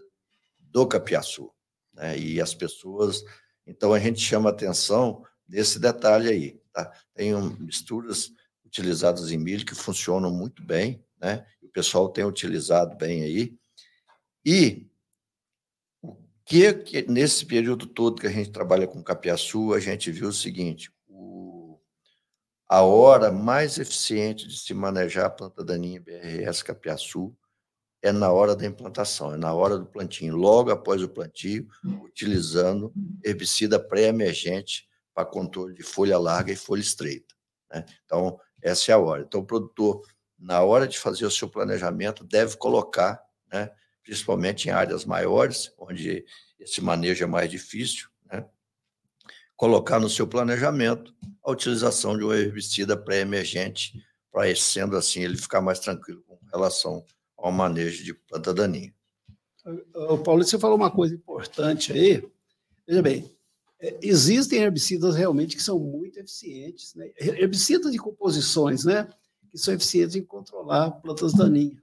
[0.58, 1.50] do capiaçu.
[1.94, 2.18] Né?
[2.18, 3.24] E as pessoas.
[3.66, 6.60] Então, a gente chama atenção desse detalhe aí.
[6.72, 6.92] Tá?
[7.14, 8.30] Tem misturas
[8.64, 11.46] utilizadas em milho que funcionam muito bem, né?
[11.62, 13.54] o pessoal tem utilizado bem aí.
[14.44, 14.86] E
[16.02, 20.28] o que, que nesse período todo que a gente trabalha com capiaçu, a gente viu
[20.28, 20.92] o seguinte:
[22.68, 27.36] a hora mais eficiente de se manejar a planta daninha BRS capiaçu
[28.02, 31.66] é na hora da implantação, é na hora do plantio, logo após o plantio,
[32.02, 32.92] utilizando
[33.24, 37.34] herbicida pré-emergente para controle de folha larga e folha estreita.
[37.72, 37.84] Né?
[38.04, 39.22] Então, essa é a hora.
[39.22, 40.02] Então, o produtor,
[40.38, 43.70] na hora de fazer o seu planejamento, deve colocar, né,
[44.02, 46.24] principalmente em áreas maiores, onde
[46.60, 48.08] esse manejo é mais difícil,
[49.56, 53.94] colocar no seu planejamento a utilização de um herbicida pré-emergente,
[54.30, 57.04] para, sendo assim, ele ficar mais tranquilo com relação
[57.36, 58.94] ao manejo de planta daninha.
[59.94, 62.22] O Paulo, você falou uma coisa importante aí.
[62.86, 63.36] Veja bem,
[63.80, 67.10] é, existem herbicidas realmente que são muito eficientes, né?
[67.18, 69.08] herbicidas de composições, né?
[69.50, 71.82] Que são eficientes em controlar plantas daninhas.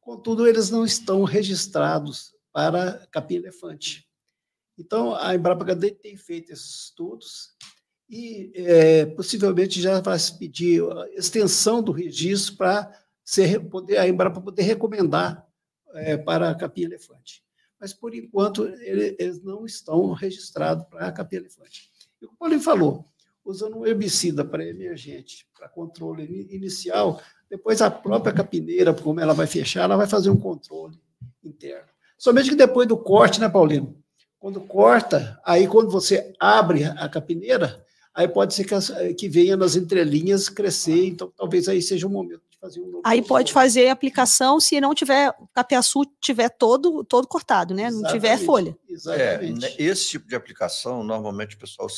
[0.00, 4.05] Contudo, eles não estão registrados para capim-elefante.
[4.78, 7.54] Então, a Embrapa HD tem feito esses estudos
[8.08, 10.82] e é, possivelmente já vai se pedir
[11.14, 12.92] extensão do registro para
[13.70, 15.46] poder, a Embrapa poder recomendar
[15.94, 17.42] é, para a capim-elefante.
[17.80, 21.90] Mas, por enquanto, ele, eles não estão registrados para a capim-elefante.
[22.20, 23.06] E o Paulinho falou,
[23.44, 29.46] usando um herbicida para emergente, para controle inicial, depois a própria capineira, como ela vai
[29.46, 31.00] fechar, ela vai fazer um controle
[31.42, 31.88] interno.
[32.18, 34.02] Somente que depois do corte, né, Paulino?
[34.46, 39.74] Quando corta, aí quando você abre a capineira, aí pode ser que, que venha nas
[39.74, 43.02] entrelinhas crescer, então talvez aí seja o momento de fazer um novo.
[43.04, 47.90] Aí pode fazer a aplicação se não tiver, o capiaçu tiver todo, todo cortado, né?
[47.90, 48.78] Não tiver folha.
[48.88, 49.66] Exatamente.
[49.66, 51.88] É, esse tipo de aplicação, normalmente o pessoal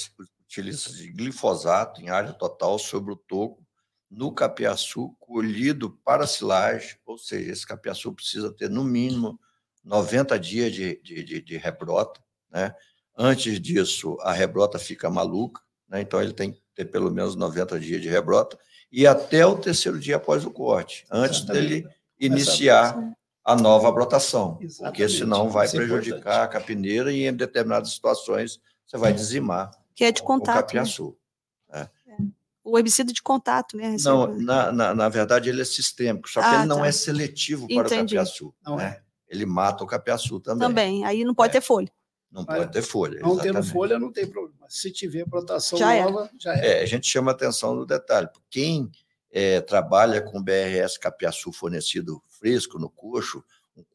[0.41, 3.63] utiliza de glifosato em área total sobre o toco
[4.11, 9.39] no capiaçu colhido para silagem, ou seja, esse capiaçu precisa ter no mínimo
[9.85, 12.75] 90 dias de, de, de, de rebrota, né?
[13.17, 16.01] Antes disso, a rebrota fica maluca, né?
[16.01, 18.59] então ele tem que ter pelo menos 90 dias de rebrota,
[18.91, 21.69] e até o terceiro dia após o corte, antes Exatamente.
[21.69, 22.97] dele iniciar
[23.45, 24.93] a nova brotação, Exatamente.
[24.93, 29.13] porque senão vai Isso é prejudicar é a capineira e em determinadas situações você vai
[29.13, 30.63] dizimar que é de contato, o né?
[30.63, 31.19] capiaçu.
[31.69, 31.89] Né?
[32.07, 32.17] É.
[32.63, 33.97] O herbicida de contato, né?
[34.05, 36.87] Não, na, na, na, verdade ele é sistêmico, só que ah, ele não tá.
[36.87, 38.15] é seletivo para Entendi.
[38.15, 38.55] o capiaçu.
[38.65, 39.01] Não né?
[39.03, 39.03] é.
[39.29, 40.69] Ele mata o capiaçu também.
[40.69, 41.61] Também, aí não pode é.
[41.61, 41.91] ter folha.
[42.31, 43.21] Não pode ter folha.
[43.21, 44.67] Não tendo folha, não tem problema.
[44.69, 46.31] Se tiver brotação já nova, era.
[46.39, 46.79] já é.
[46.79, 46.83] é.
[46.83, 48.29] A gente chama atenção no detalhe.
[48.51, 48.91] Quem
[49.31, 53.43] é, trabalha com BRS capiaçu fornecido fresco no coxo,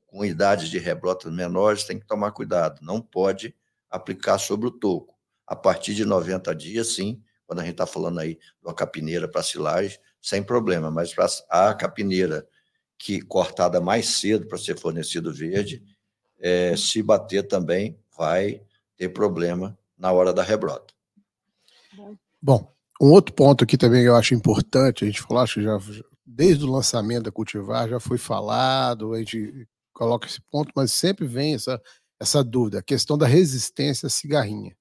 [0.07, 2.79] com idades de rebrotas menores, tem que tomar cuidado.
[2.81, 3.55] Não pode
[3.89, 5.15] aplicar sobre o toco.
[5.45, 9.27] A partir de 90 dias, sim, quando a gente está falando aí de uma capineira
[9.27, 10.89] para silagem, sem problema.
[10.89, 12.47] Mas para a capineira
[12.97, 15.83] que cortada mais cedo para ser fornecido verde,
[16.39, 18.61] é, se bater também, vai
[18.97, 20.93] ter problema na hora da rebrota.
[22.41, 25.63] Bom, um outro ponto aqui também que eu acho importante, a gente falou, acho que
[25.63, 25.77] já
[26.25, 31.27] desde o lançamento da Cultivar já foi falado, a gente coloca esse ponto, mas sempre
[31.27, 31.81] vem essa,
[32.19, 34.75] essa dúvida, a questão da resistência à cigarrinha.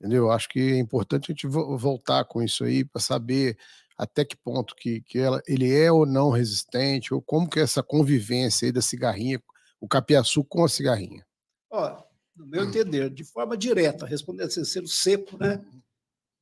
[0.00, 0.30] Entendeu?
[0.30, 3.56] Acho que é importante a gente voltar com isso aí para saber
[3.96, 7.62] até que ponto que, que ela, ele é ou não resistente, ou como que é
[7.62, 9.40] essa convivência aí da cigarrinha,
[9.80, 11.24] o capiaçu com a cigarrinha.
[11.70, 12.02] Ó,
[12.36, 15.64] no meu entender, de forma direta, respondendo assim, sendo seco, né?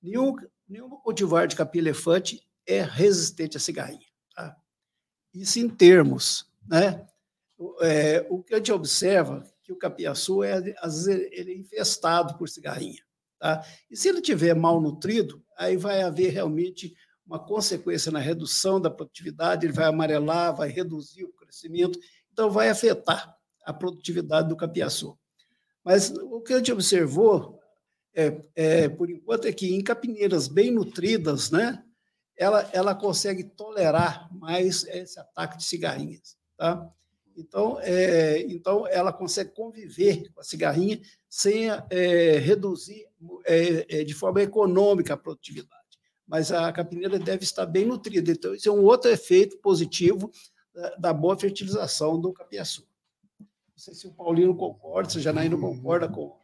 [0.03, 0.35] Nenhum,
[0.69, 4.07] nenhum cultivar de capim-elefante é resistente à cigarrinha.
[4.35, 4.57] Tá?
[5.35, 7.07] Isso em termos, né?
[7.81, 11.57] É, o que a gente observa é que o capiaçu é, às vezes, ele é
[11.57, 13.03] infestado por cigarrinha.
[13.39, 13.65] Tá?
[13.91, 18.91] E se ele tiver mal nutrido, aí vai haver realmente uma consequência na redução da
[18.91, 21.99] produtividade, ele vai amarelar, vai reduzir o crescimento,
[22.33, 25.17] então vai afetar a produtividade do capiaçu.
[25.85, 27.59] Mas o que a gente observou,
[28.15, 31.83] é, é, por enquanto, é que em capineiras bem nutridas, né,
[32.37, 36.37] ela, ela consegue tolerar mais esse ataque de cigarrinhas.
[36.57, 36.89] Tá?
[37.37, 43.07] Então, é, então, ela consegue conviver com a cigarrinha sem é, reduzir
[43.45, 45.83] é, é de forma econômica a produtividade.
[46.27, 48.31] Mas a capineira deve estar bem nutrida.
[48.31, 50.31] Então, isso é um outro efeito positivo
[50.73, 52.87] da, da boa fertilização do capiaçu
[53.77, 56.37] sei se o Paulino concorda, se a Janaína concorda com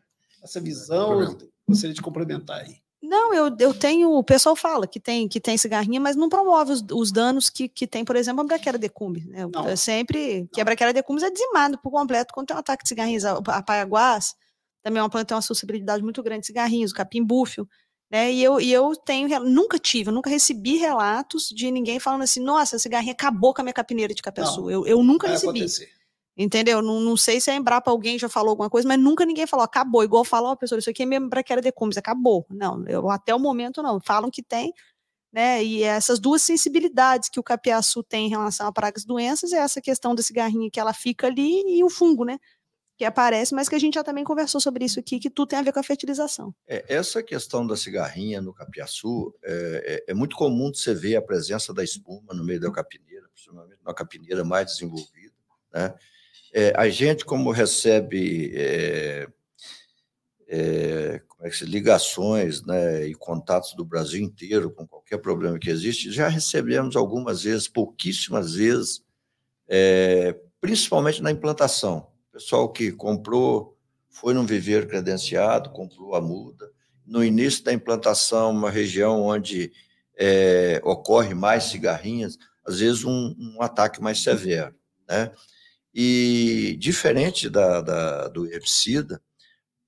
[0.42, 1.36] essa visão.
[1.68, 2.76] Gostaria de complementar aí.
[3.00, 4.10] Não, eu, eu tenho.
[4.12, 7.68] O pessoal fala que tem que tem cigarrinha, mas não promove os, os danos que,
[7.68, 9.26] que tem, por exemplo, a braquera decumbens.
[9.26, 9.46] Né?
[9.76, 13.24] Sempre que a braquera decumbens é dizimado por completo quando tem um ataque de cigarrinhas.
[13.24, 14.34] A, a paiaguás
[14.82, 17.68] também é uma planta que tem uma suscetibilidade muito grande de cigarrinhos, o capim búfio.
[18.10, 18.32] Né?
[18.32, 22.40] E, eu, e eu tenho, nunca tive, eu nunca recebi relatos de ninguém falando assim,
[22.40, 24.70] nossa, a cigarrinha acabou com a minha capineira de capiaçu.
[24.70, 25.60] Eu, eu nunca recebi.
[25.60, 25.97] Acontecer.
[26.38, 26.80] Entendeu?
[26.80, 29.64] Não, não sei se a Embrapa alguém já falou alguma coisa, mas nunca ninguém falou,
[29.64, 30.04] acabou.
[30.04, 32.46] Igual falou, oh, pessoal, isso aqui é mesmo braquera de cumes, acabou.
[32.48, 33.98] Não, eu, até o momento não.
[34.00, 34.72] Falam que tem,
[35.32, 35.64] né?
[35.64, 39.56] E essas duas sensibilidades que o capiaçu tem em relação a pragas e doenças é
[39.56, 42.38] essa questão da cigarrinha que ela fica ali e o fungo, né?
[42.96, 45.58] Que aparece, mas que a gente já também conversou sobre isso aqui, que tudo tem
[45.58, 46.54] a ver com a fertilização.
[46.68, 51.22] É, essa questão da cigarrinha no capiaçu é, é, é muito comum você ver a
[51.22, 55.34] presença da espuma no meio da capineira, principalmente na capineira mais desenvolvida,
[55.74, 55.96] né?
[56.52, 59.28] É, a gente, como recebe é,
[60.48, 65.58] é, como é que se, ligações né, e contatos do Brasil inteiro com qualquer problema
[65.58, 69.02] que existe, já recebemos algumas vezes, pouquíssimas vezes,
[69.68, 72.08] é, principalmente na implantação.
[72.32, 73.76] Pessoal que comprou,
[74.08, 76.70] foi num viveiro credenciado, comprou a muda.
[77.06, 79.70] No início da implantação, uma região onde
[80.16, 84.74] é, ocorre mais cigarrinhas, às vezes um, um ataque mais severo.
[85.08, 85.30] Né?
[85.94, 89.22] E diferente da, da do herbicida,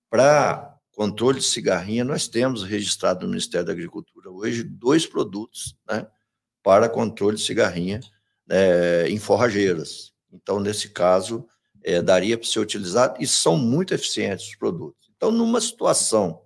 [0.09, 6.07] para controle de cigarrinha, nós temos registrado no Ministério da Agricultura hoje dois produtos né,
[6.63, 8.01] para controle de cigarrinha
[8.47, 10.13] né, em forrageiras.
[10.33, 11.47] Então, nesse caso,
[11.83, 15.11] é, daria para ser utilizado e são muito eficientes os produtos.
[15.17, 16.43] Então, numa situação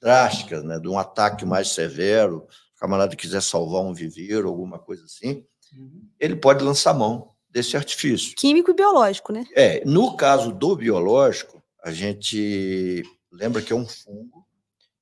[0.00, 5.04] drástica, né, de um ataque mais severo, o camarada quiser salvar um viveiro, alguma coisa
[5.04, 6.06] assim, uhum.
[6.20, 8.34] ele pode lançar mão desse artifício.
[8.34, 9.46] Químico e biológico, né?
[9.54, 14.44] É, no caso do biológico, a gente lembra que é um fungo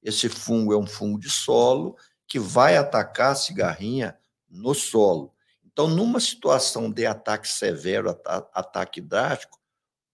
[0.03, 1.97] Esse fungo é um fungo de solo
[2.29, 4.15] que vai atacar a cigarrinha
[4.51, 5.33] no solo.
[5.65, 8.11] Então, numa situação de ataque severo,
[8.53, 9.59] ataque drástico,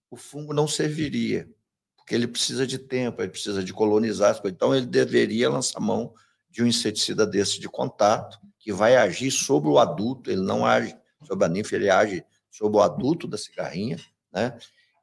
[0.09, 1.49] o fungo não serviria,
[1.97, 4.55] porque ele precisa de tempo, ele precisa de colonizar as coisas.
[4.55, 6.13] Então, ele deveria lançar mão
[6.49, 10.95] de um inseticida desse de contato, que vai agir sobre o adulto, ele não age
[11.25, 13.97] sobre a ninfa, ele age sobre o adulto da cigarrinha,
[14.31, 14.57] né?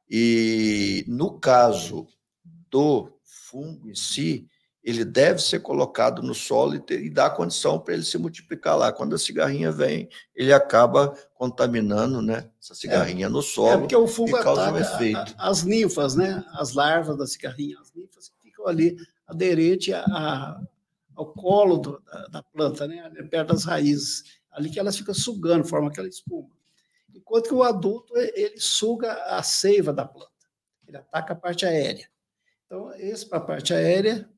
[0.09, 2.07] E no caso
[2.69, 4.47] do fungo em si,
[4.87, 8.77] ele deve ser colocado no solo e, ter, e dar condição para ele se multiplicar
[8.77, 8.89] lá.
[8.89, 13.73] Quando a cigarrinha vem, ele acaba contaminando né, essa cigarrinha é, no solo.
[13.73, 15.35] É porque o fungo causa um efeito.
[15.37, 18.95] as ninfas, né, as larvas da cigarrinha, as ninfas que ficam ali
[19.27, 20.61] aderente a, a,
[21.13, 25.67] ao colo do, da, da, planta, né, perto das raízes, ali que elas ficam sugando,
[25.67, 26.56] forma aquela espuma.
[27.17, 30.31] Enquanto que o adulto ele suga a seiva da planta,
[30.87, 32.07] ele ataca a parte aérea.
[32.65, 34.29] Então, esse para a parte aérea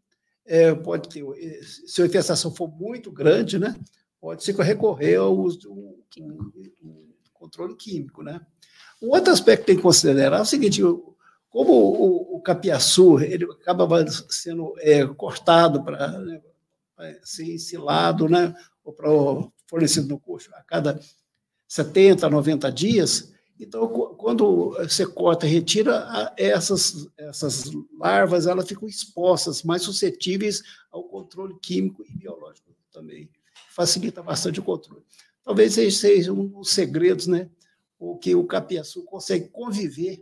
[0.46, 1.24] é, pode ter,
[1.64, 3.76] se a infestação for muito grande, né,
[4.20, 6.00] pode ser recorrer ao uso do,
[7.34, 8.24] controle químico.
[8.24, 8.40] Né?
[9.02, 10.82] Um outro aspecto que tem que considerar é o seguinte:
[11.50, 16.42] como o, o capiaçu ele acaba sendo é, cortado para né,
[17.24, 19.10] ser ensilado, né, ou para
[19.68, 21.00] fornecido no coxo a cada
[21.70, 29.64] 70, 90 dias, então, quando você corta e retira, essas, essas larvas elas ficam expostas,
[29.64, 33.30] mais suscetíveis ao controle químico e biológico também.
[33.70, 35.04] Facilita bastante o controle.
[35.44, 37.50] Talvez seja um dos segredos, né?
[38.00, 40.22] O que o capiaçu consegue conviver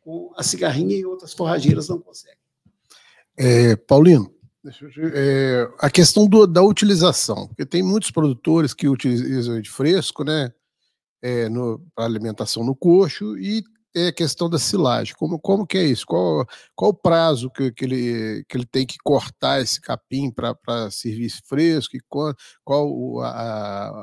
[0.00, 2.36] com a cigarrinha e outras forrageiras não conseguem.
[3.36, 4.34] É, Paulino,
[5.14, 10.52] é, a questão do, da utilização, porque tem muitos produtores que utilizam de fresco, né?
[11.22, 11.48] É,
[11.94, 13.62] para alimentação no coxo e
[13.94, 15.14] é a questão da silagem.
[15.16, 16.06] Como, como que é isso?
[16.06, 20.90] Qual, qual o prazo que, que, ele, que ele tem que cortar esse capim para
[20.90, 21.96] servir fresco?
[21.96, 23.28] E qual, qual a,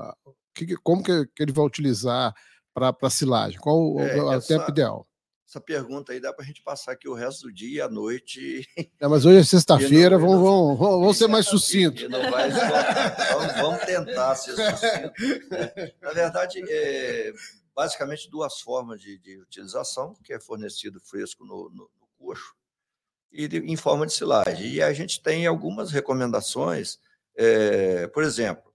[0.10, 0.16] a
[0.54, 2.34] que, como que, que ele vai utilizar
[2.74, 3.60] para silagem?
[3.60, 5.08] Qual é, o, o essa, tempo ideal?
[5.50, 7.90] Essa pergunta aí dá para a gente passar aqui o resto do dia e a
[7.90, 8.64] noite.
[9.00, 12.04] É, mas hoje é sexta-feira, vamos, vamos, vamos ser mais sucintos.
[12.04, 15.50] vamos, vamos, tentar ser sucinto.
[15.50, 15.92] Né?
[16.00, 17.34] Na verdade, é,
[17.74, 22.54] basicamente duas formas de, de, utilização, que é fornecido fresco no, no, no coxo
[23.32, 24.68] e de, em forma de silagem.
[24.68, 27.00] E a gente tem algumas recomendações,
[27.36, 28.72] é, por exemplo,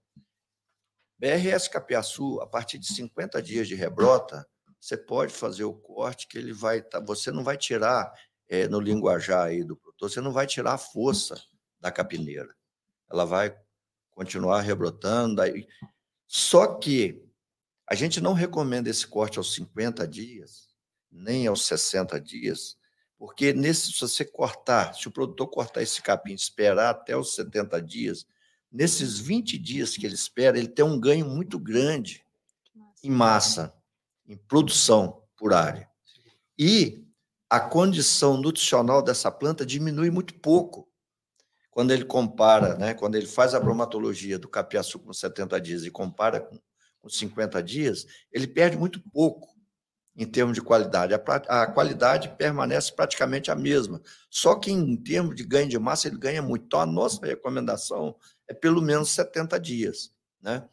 [1.17, 4.45] BRS Capiaçu, a partir de 50 dias de rebrota,
[4.85, 6.79] você pode fazer o corte que ele vai.
[6.79, 8.13] Tá, você não vai tirar,
[8.47, 11.41] é, no linguajar aí do produtor, você não vai tirar a força
[11.79, 12.55] da capineira.
[13.09, 13.57] Ela vai
[14.11, 15.41] continuar rebrotando.
[15.41, 15.67] Aí.
[16.27, 17.19] Só que
[17.87, 20.67] a gente não recomenda esse corte aos 50 dias,
[21.11, 22.77] nem aos 60 dias,
[23.17, 27.81] porque nesse, se você cortar, se o produtor cortar esse capim esperar até os 70
[27.81, 28.27] dias,
[28.71, 32.23] nesses 20 dias que ele espera, ele tem um ganho muito grande
[33.03, 33.73] em massa
[34.27, 35.89] em produção por área.
[36.57, 37.05] E
[37.49, 40.89] a condição nutricional dessa planta diminui muito pouco.
[41.69, 45.91] Quando ele compara, né, quando ele faz a bromatologia do capiaçu com 70 dias e
[45.91, 46.57] compara com,
[47.01, 49.55] com 50 dias, ele perde muito pouco
[50.15, 51.13] em termos de qualidade.
[51.13, 54.01] A, a, qualidade permanece praticamente a mesma.
[54.29, 56.65] Só que em termos de ganho de massa, ele ganha muito.
[56.65, 58.15] Então, a nossa recomendação
[58.47, 60.11] é pelo menos 70 dias.
[60.41, 60.63] Né?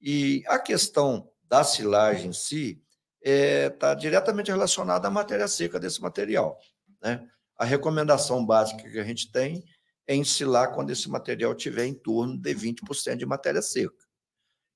[0.00, 2.82] E a questão da silagem em si,
[3.20, 6.58] está é, tá diretamente relacionada à matéria seca desse material.
[7.02, 7.26] Né?
[7.56, 9.64] A recomendação básica que a gente tem
[10.06, 14.06] é ensilar quando esse material tiver em torno de 20% de matéria seca.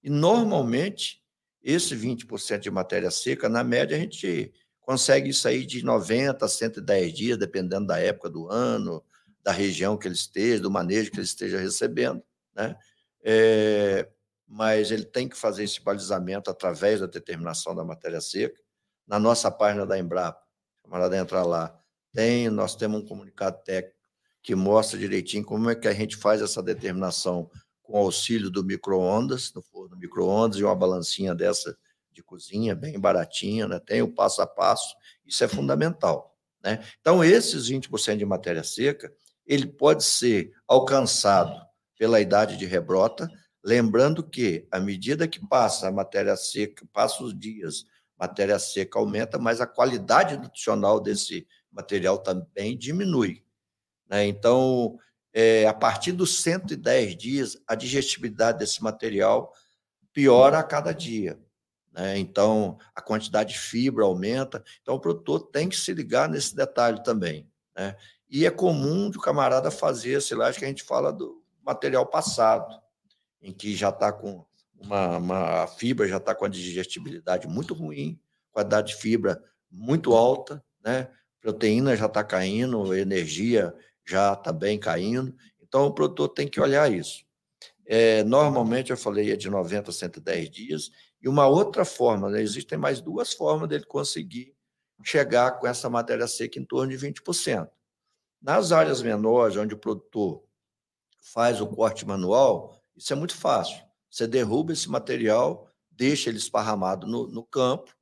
[0.02, 1.22] E, normalmente,
[1.62, 7.12] esse 20% de matéria seca, na média, a gente consegue aí de 90 a 110
[7.12, 9.02] dias, dependendo da época do ano,
[9.42, 12.22] da região que ele esteja, do manejo que ele esteja recebendo.
[12.54, 12.76] Né?
[13.24, 14.08] É,
[14.52, 18.60] mas ele tem que fazer esse balizamento através da determinação da matéria seca.
[19.06, 20.38] Na nossa página da Embrapa,
[20.82, 21.74] camarada entrar lá,
[22.12, 23.96] tem, nós temos um comunicado técnico
[24.42, 27.50] que mostra direitinho como é que a gente faz essa determinação
[27.82, 31.74] com auxílio do micro-ondas, no forno micro-ondas e uma balancinha dessa
[32.12, 33.78] de cozinha, bem baratinha, né?
[33.78, 36.36] tem o passo a passo, isso é fundamental.
[36.62, 36.86] Né?
[37.00, 39.10] Então, esses 20% de matéria seca,
[39.46, 41.58] ele pode ser alcançado
[41.96, 43.30] pela idade de rebrota,
[43.64, 47.84] Lembrando que, à medida que passa a matéria seca, passa os dias,
[48.18, 53.44] matéria seca aumenta, mas a qualidade nutricional desse material também diminui.
[54.08, 54.26] Né?
[54.26, 54.98] Então,
[55.32, 59.52] é, a partir dos 110 dias, a digestibilidade desse material
[60.12, 61.38] piora a cada dia.
[61.92, 62.18] Né?
[62.18, 64.62] Então, a quantidade de fibra aumenta.
[64.82, 67.48] Então, o produtor tem que se ligar nesse detalhe também.
[67.76, 67.96] Né?
[68.28, 72.81] E é comum do camarada fazer a silagem que a gente fala do material passado,
[73.42, 74.44] em que já está com
[74.78, 78.20] uma, uma fibra, já está com a digestibilidade muito ruim,
[78.50, 81.08] qualidade de fibra muito alta, né?
[81.40, 83.74] proteína já está caindo, energia
[84.06, 85.34] já está bem caindo.
[85.60, 87.24] Então, o produtor tem que olhar isso.
[87.84, 90.90] É, normalmente, eu falei, é de 90 a 110 dias.
[91.20, 92.40] E uma outra forma, né?
[92.40, 94.54] existem mais duas formas dele conseguir
[95.04, 97.68] chegar com essa matéria seca em torno de 20%.
[98.40, 100.44] Nas áreas menores, onde o produtor
[101.20, 103.82] faz o corte manual, isso é muito fácil.
[104.08, 107.92] Você derruba esse material, deixa ele esparramado no, no campo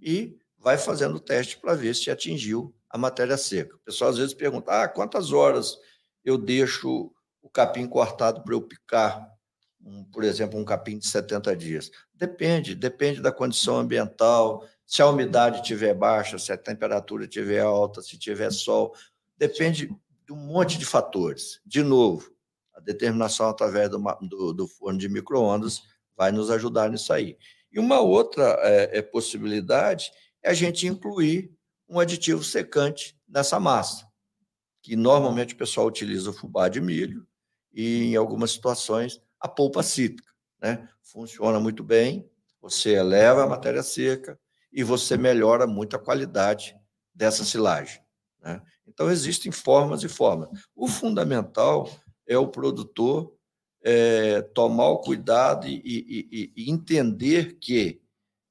[0.00, 3.76] e vai fazendo o teste para ver se atingiu a matéria seca.
[3.76, 5.78] O pessoal às vezes pergunta: ah, quantas horas
[6.22, 7.10] eu deixo
[7.40, 9.26] o capim cortado para eu picar,
[9.82, 11.90] um, por exemplo, um capim de 70 dias?
[12.12, 18.02] Depende, depende da condição ambiental, se a umidade estiver baixa, se a temperatura estiver alta,
[18.02, 18.94] se tiver sol,
[19.38, 19.86] depende
[20.26, 21.60] de um monte de fatores.
[21.64, 22.30] De novo,
[22.84, 25.82] determinação através do, do, do forno de microondas
[26.16, 27.36] vai nos ajudar nisso aí.
[27.72, 30.10] E uma outra é, é possibilidade
[30.42, 31.52] é a gente incluir
[31.88, 34.06] um aditivo secante nessa massa,
[34.82, 37.26] que normalmente o pessoal utiliza o fubá de milho
[37.72, 40.30] e, em algumas situações, a polpa cítrica.
[40.60, 40.88] Né?
[41.02, 44.38] Funciona muito bem, você eleva a matéria seca
[44.72, 46.76] e você melhora muito a qualidade
[47.14, 48.00] dessa silagem.
[48.40, 48.62] Né?
[48.86, 50.48] Então, existem formas e formas.
[50.74, 51.90] O fundamental
[52.30, 53.34] é o produtor
[53.82, 58.00] é, tomar o cuidado e, e, e entender que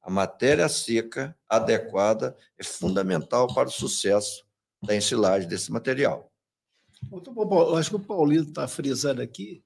[0.01, 4.45] a matéria seca adequada é fundamental para o sucesso
[4.83, 6.29] da ensilagem desse material.
[7.09, 7.61] Muito bom.
[7.61, 9.63] Eu acho que o Paulino está frisando aqui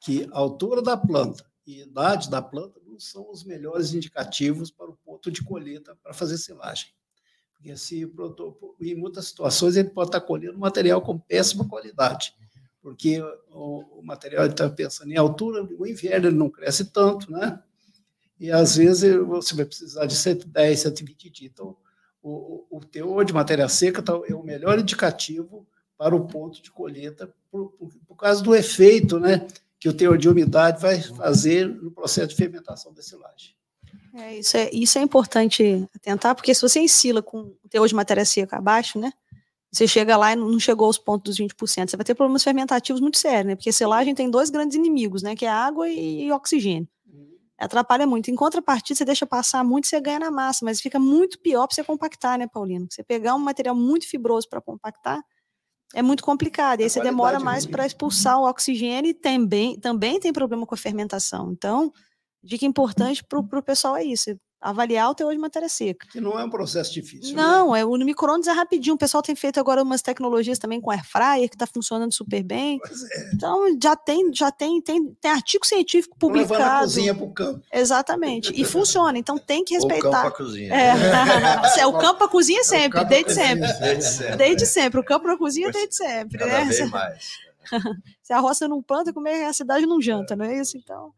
[0.00, 4.90] que a altura da planta e idade da planta não são os melhores indicativos para
[4.90, 6.88] o ponto de colheita para fazer silagem.
[7.54, 8.02] Porque se
[8.82, 12.34] em muitas situações ele pode estar colhendo material com péssima qualidade,
[12.86, 13.20] porque
[13.50, 17.60] o, o material está pensando em altura, o inverno ele não cresce tanto, né?
[18.38, 21.50] e às vezes você vai precisar de 110, 120 dias.
[21.52, 21.76] Então,
[22.22, 25.66] o, o teor de matéria seca tá, é o melhor indicativo
[25.98, 29.44] para o ponto de colheita, por, por, por, causa do efeito né,
[29.80, 33.56] que o teor de umidade vai fazer no processo de fermentação da silagem.
[34.14, 37.96] É, isso, é, isso é importante atentar, porque se você ensila com o teor de
[37.96, 39.12] matéria seca abaixo, né,
[39.76, 43.00] você chega lá e não chegou aos pontos dos 20%, você vai ter problemas fermentativos
[43.00, 46.88] muito sérios, né, porque silagem tem dois grandes inimigos, né, que é água e, oxigênio
[47.58, 48.30] atrapalha muito.
[48.30, 51.74] Em contrapartida, você deixa passar muito, você ganha na massa, mas fica muito pior para
[51.74, 52.86] você compactar, né, Paulino?
[52.90, 55.22] Você pegar um material muito fibroso para compactar
[55.94, 56.80] é muito complicado.
[56.80, 60.74] E aí você demora mais para expulsar o oxigênio e também, também tem problema com
[60.74, 61.52] a fermentação.
[61.52, 61.92] Então,
[62.42, 64.38] dica importante para o pessoal é isso:
[64.70, 66.06] avaliar o teor de matéria seca.
[66.08, 67.36] Que não é um processo difícil.
[67.36, 67.42] Né?
[67.42, 67.80] Não, né?
[67.80, 68.96] é, o micro-ondas é rapidinho.
[68.96, 72.42] O pessoal tem feito agora umas tecnologias também com air fryer, que está funcionando super
[72.42, 72.80] bem.
[72.84, 73.30] É.
[73.32, 76.52] Então, já tem, já tem, tem, tem artigo científico publicado.
[76.52, 77.62] Levando a cozinha para o campo.
[77.72, 78.60] Exatamente.
[78.60, 80.08] E funciona, então tem que respeitar.
[80.08, 80.74] O campo para cozinha.
[80.74, 81.78] É.
[81.80, 81.86] é.
[81.86, 83.72] o campo para cozinha sempre, desde sempre.
[83.72, 84.36] Desde sempre.
[84.36, 85.00] Desde sempre.
[85.00, 86.38] O campo para cozinha desde sempre.
[86.38, 86.64] Cada né?
[86.64, 87.46] vez mais.
[88.22, 90.76] Se a roça não planta, comer a cidade não janta, não é isso?
[90.76, 91.12] Então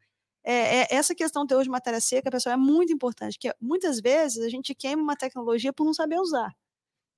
[0.50, 4.42] é, é, essa questão de de matéria seca, pessoal, é muito importante, que muitas vezes
[4.42, 6.54] a gente queima uma tecnologia por não saber usar.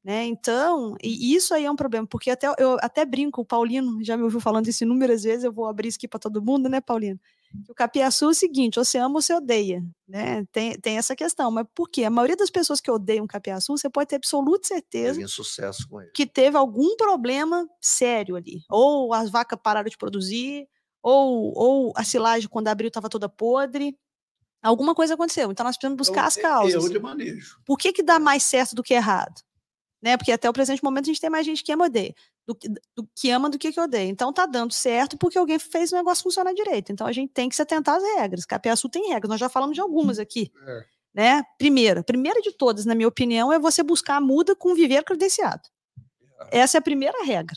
[0.03, 0.24] Né?
[0.24, 4.16] Então, e isso aí é um problema, porque até, eu até brinco, o Paulino já
[4.16, 6.81] me ouviu falando isso inúmeras vezes, eu vou abrir isso aqui para todo mundo, né,
[6.81, 7.20] Paulino?
[7.68, 10.45] O capiaçu é o seguinte, você ama ou você odeia, né?
[10.51, 12.05] Tem, tem essa questão, mas por quê?
[12.05, 16.11] A maioria das pessoas que odeiam capiaçu, você pode ter absoluta certeza sucesso com ele.
[16.14, 18.62] que teve algum problema sério ali.
[18.70, 20.66] Ou as vacas pararam de produzir,
[21.03, 23.96] ou, ou a silagem, quando abriu, estava toda podre.
[24.62, 25.51] Alguma coisa aconteceu.
[25.51, 26.74] Então, nós precisamos buscar as causas.
[26.74, 27.59] Erro de manejo.
[27.64, 29.40] Por que, que dá mais certo do que errado?
[30.03, 30.16] Né?
[30.16, 32.14] Porque até o presente momento a gente tem mais gente que ama odeia,
[32.46, 32.57] do,
[32.96, 34.09] do, que ama do que que odeia.
[34.09, 36.92] Então tá dando certo porque alguém fez o negócio funcionar direito.
[36.92, 38.46] Então a gente tem que se atentar às regras.
[38.46, 40.51] Capiaçu tem regras, nós já falamos de algumas aqui.
[40.66, 40.84] É.
[41.12, 41.42] Né?
[41.59, 45.62] Primeira, primeira de todas, na minha opinião, é você buscar a muda com viver credenciado.
[46.51, 46.61] É.
[46.61, 47.57] Essa é a primeira regra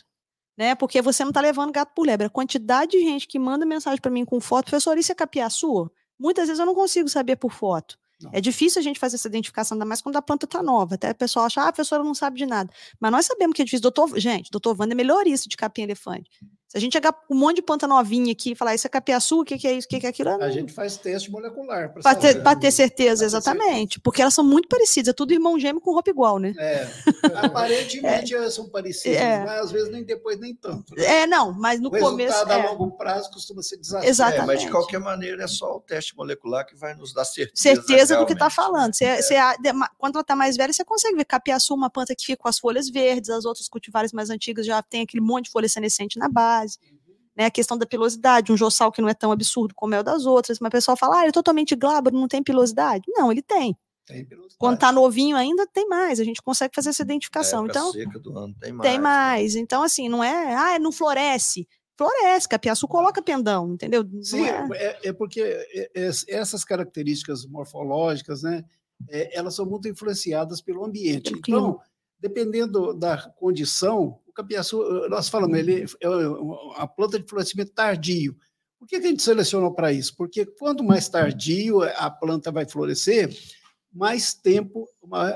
[0.56, 0.74] né?
[0.74, 2.26] Porque você não está levando gato por lebre.
[2.26, 5.90] A quantidade de gente que manda mensagem para mim com foto, professor, isso é capiaçu?
[6.18, 7.98] Muitas vezes eu não consigo saber por foto.
[8.22, 8.30] Não.
[8.32, 10.94] É difícil a gente fazer essa identificação, ainda mais quando a planta está nova.
[10.94, 12.70] Até o pessoal acha, ah, a professora não sabe de nada.
[13.00, 13.82] Mas nós sabemos que é difícil.
[13.82, 16.30] Doutor, gente, doutor Wanda é melhorista de capim elefante.
[16.74, 18.90] Se a gente chegar com um monte de planta novinha aqui e falar isso é
[18.90, 20.30] capiaçu, o que, que é isso, o que, que é aquilo?
[20.42, 21.94] A gente faz teste molecular.
[21.94, 23.98] Para ter, ter certeza, pra exatamente.
[23.98, 26.52] Ter porque elas são muito parecidas, é tudo irmão gêmeo com roupa igual, né?
[26.58, 26.88] É.
[27.46, 28.50] Aparentemente é.
[28.50, 29.44] são parecidas, é.
[29.44, 30.96] mas às vezes nem depois nem tanto.
[30.96, 31.04] Né?
[31.22, 32.12] É, não, mas no o começo.
[32.12, 34.10] O resultado a longo prazo costuma ser desafiador.
[34.10, 34.42] Exatamente.
[34.42, 37.52] É, mas de qualquer maneira é só o teste molecular que vai nos dar certeza.
[37.54, 38.94] Certeza do que está falando.
[38.94, 39.36] Você, você,
[39.96, 42.58] quando ela está mais velha, você consegue ver capiaçu, uma planta que fica com as
[42.58, 46.28] folhas verdes, as outras cultivares mais antigas já tem aquele monte de folha senescente na
[46.28, 46.63] base
[47.36, 50.02] né, a questão da pilosidade, um jossal que não é tão absurdo como é o
[50.02, 53.04] das outras, mas o pessoal fala, ah, ele é totalmente glabro, não tem pilosidade.
[53.08, 53.76] Não, ele tem.
[54.06, 57.66] tem Quando está novinho ainda, tem mais, a gente consegue fazer essa identificação.
[57.66, 58.90] então, seca do ano, tem mais.
[58.90, 59.56] Tem mais.
[59.56, 61.66] Então, assim, não é, ah, não floresce.
[61.96, 64.04] Floresce, capiaçu coloca pendão, entendeu?
[64.20, 64.66] Sim, é...
[64.72, 65.12] É, é...
[65.12, 65.42] porque
[66.28, 68.64] essas características morfológicas, né,
[69.08, 71.32] é, elas são muito influenciadas pelo ambiente.
[71.32, 71.80] Então,
[72.24, 75.86] dependendo da condição, capiaçu, eh, nós falamos, ele é
[76.76, 78.34] a planta de florescimento tardio.
[78.78, 80.16] Por que a gente selecionou para isso?
[80.16, 83.28] Porque quanto mais tardio a planta vai florescer,
[83.92, 84.88] mais tempo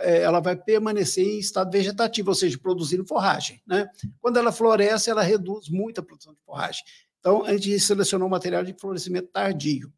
[0.03, 3.61] eh, ela vai permanecer em estado vegetativo, ou seja, produzindo forragem.
[3.67, 3.87] Né?
[4.19, 6.83] Quando ela floresce, ela reduz muito a produção de forragem.
[7.21, 9.93] Então, a gente selecionou material de florescimento tardio.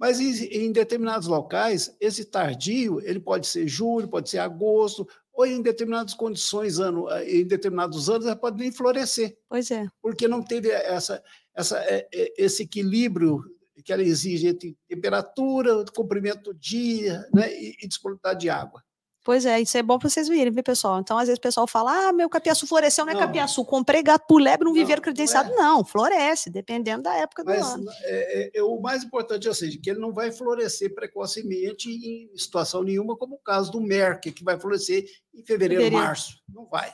[0.00, 5.62] Mas em, determinados locais, esse tardio ele pode ser julho, pode ser agosto, ou em
[5.62, 9.36] determinadas condições, ano, eh, em determinados anos, ela pode nem florescer.
[9.48, 9.86] Pois é.
[10.02, 11.22] Porque não teve essa,
[11.54, 13.44] essa, eh, eh, esse equilíbrio
[13.84, 18.82] que ela exige entre temperatura, comprimento do dia né, e, e disponibilidade de água.
[19.22, 20.98] Pois é, isso é bom para vocês virem, viu, pessoal?
[20.98, 23.20] Então, às vezes o pessoal fala: ah, meu capiaçu floresceu, não é não.
[23.20, 23.62] capiaçu.
[23.64, 25.50] Comprei gato por lebre num viveiro credenciado.
[25.50, 25.62] Não, é.
[25.62, 27.90] não, floresce, dependendo da época Mas, do ano.
[28.02, 32.34] É, é, é, o mais importante é seguinte, que ele não vai florescer precocemente em
[32.36, 35.04] situação nenhuma, como o caso do Merck, que vai florescer
[35.34, 36.04] em fevereiro, fevereiro.
[36.04, 36.40] março.
[36.48, 36.90] Não vai.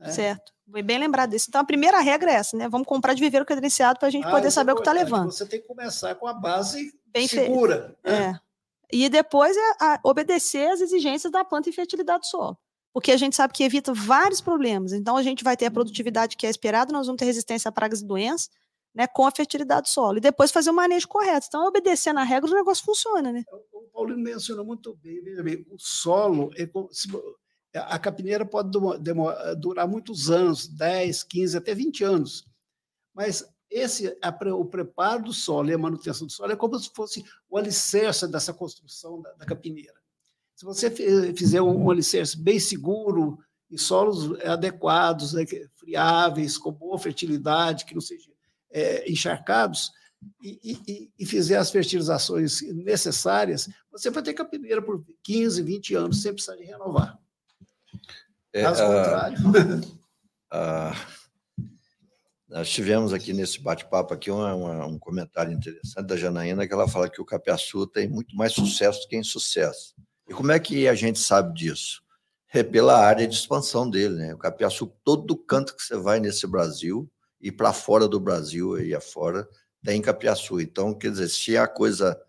[0.00, 0.10] É.
[0.10, 0.52] Certo.
[0.70, 1.46] Foi bem lembrado disso.
[1.48, 2.66] Então, a primeira regra é essa, né?
[2.66, 5.30] Vamos comprar de viveiro credenciado para a gente ah, poder saber o que está levando.
[5.30, 7.94] Você tem que começar com a base bem segura.
[8.02, 8.30] Né?
[8.30, 8.51] É.
[8.92, 12.58] E depois é obedecer às exigências da planta e fertilidade do solo.
[12.92, 14.92] Porque a gente sabe que evita vários problemas.
[14.92, 17.72] Então, a gente vai ter a produtividade que é esperada, nós vamos ter resistência a
[17.72, 18.50] pragas e doenças,
[18.94, 20.18] né, com a fertilidade do solo.
[20.18, 21.46] E depois fazer o manejo correto.
[21.48, 23.44] Então, obedecer na regra, o negócio funciona, né?
[23.72, 26.68] O Paulino mencionou muito bem, veja bem, o solo, é
[27.74, 28.70] a capineira pode
[29.58, 32.44] durar muitos anos, 10, 15, até 20 anos.
[33.14, 36.90] Mas esse, a, o preparo do solo e a manutenção do solo é como se
[36.94, 39.94] fosse o alicerce dessa construção da, da capineira.
[40.54, 40.90] Se você
[41.34, 43.38] fizer um, um alicerce bem seguro,
[43.70, 45.44] em solos adequados, né,
[45.76, 48.32] friáveis, com boa fertilidade, que não sejam
[48.70, 49.90] é, encharcados,
[50.40, 56.22] e, e, e, fizer as fertilizações necessárias, você vai ter capineira por 15, 20 anos,
[56.22, 57.18] sem precisar de renovar.
[58.52, 59.38] É, Caso contrário.
[62.52, 66.86] Nós tivemos aqui nesse bate-papo aqui uma, uma, um comentário interessante da Janaína, que ela
[66.86, 69.94] fala que o Capiaçu tem muito mais sucesso que insucesso.
[70.28, 72.02] E como é que a gente sabe disso?
[72.52, 74.34] É pela área de expansão dele, né?
[74.34, 78.94] O Capiaçu, todo canto que você vai nesse Brasil e para fora do Brasil e
[78.94, 79.48] afora,
[79.82, 80.60] tem Capiaçu.
[80.60, 82.20] Então, quer dizer, se a coisa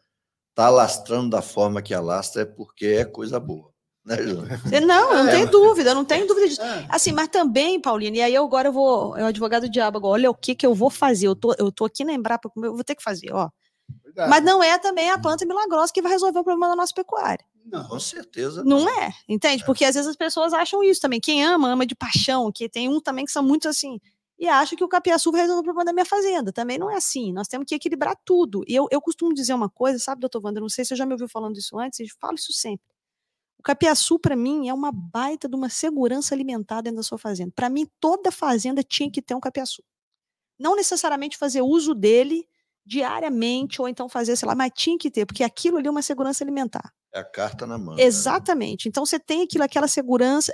[0.51, 3.72] está alastrando da forma que alastra, é porque é coisa boa.
[4.05, 5.31] Né, não, não é.
[5.31, 6.61] tem dúvida, não tem dúvida disso.
[6.61, 6.85] É.
[6.89, 9.97] Assim, mas também, Paulina, e aí eu agora eu vou, é o advogado do diabo
[9.97, 12.51] agora, olha o que que eu vou fazer, eu tô, eu tô aqui na Embrapa,
[12.57, 13.49] eu vou ter que fazer, ó.
[14.03, 14.29] Verdade.
[14.29, 17.43] Mas não é também a planta milagrosa que vai resolver o problema da nossa pecuária.
[17.65, 18.63] Não, com certeza.
[18.63, 19.63] Não, não é, entende?
[19.63, 19.65] É.
[19.65, 21.19] Porque às vezes as pessoas acham isso também.
[21.19, 23.99] Quem ama, ama de paixão, que tem um também que são muito assim,
[24.37, 26.51] e acha que o capiaçu vai resolver o problema da minha fazenda.
[26.51, 27.31] Também não é assim.
[27.31, 28.63] Nós temos que equilibrar tudo.
[28.67, 30.61] E eu, eu costumo dizer uma coisa, sabe, doutor Wander?
[30.61, 32.92] Não sei se você já me ouviu falando isso antes, eu falo isso sempre.
[33.63, 37.49] O capiaçu, para mim, é uma baita de uma segurança alimentar dentro da sua fazenda.
[37.55, 39.81] Para mim, toda fazenda tinha que ter um capiaçu.
[40.59, 42.45] Não necessariamente fazer uso dele
[42.85, 46.01] diariamente, ou então fazer, sei lá, mas tinha que ter, porque aquilo ali é uma
[46.01, 46.91] segurança alimentar.
[47.13, 47.97] É a carta na mão.
[47.97, 48.87] Exatamente.
[48.87, 48.89] Né?
[48.89, 50.51] Então você tem aquilo, aquela segurança.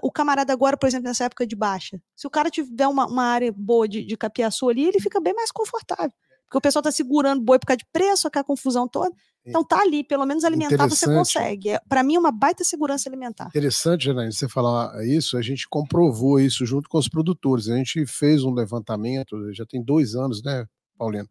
[0.00, 3.24] O camarada agora, por exemplo, nessa época de baixa, se o cara tiver uma, uma
[3.24, 6.12] área boa de, de capiaçu ali, ele fica bem mais confortável.
[6.52, 9.10] Porque o pessoal está segurando boi por causa de preço, aquela confusão toda.
[9.44, 11.70] Então tá ali, pelo menos alimentar você consegue.
[11.70, 13.46] É, Para mim, é uma baita segurança alimentar.
[13.46, 17.70] Interessante, Janaína, você falar isso, a gente comprovou isso junto com os produtores.
[17.70, 20.66] A gente fez um levantamento, já tem dois anos, né,
[20.98, 21.26] Paulino?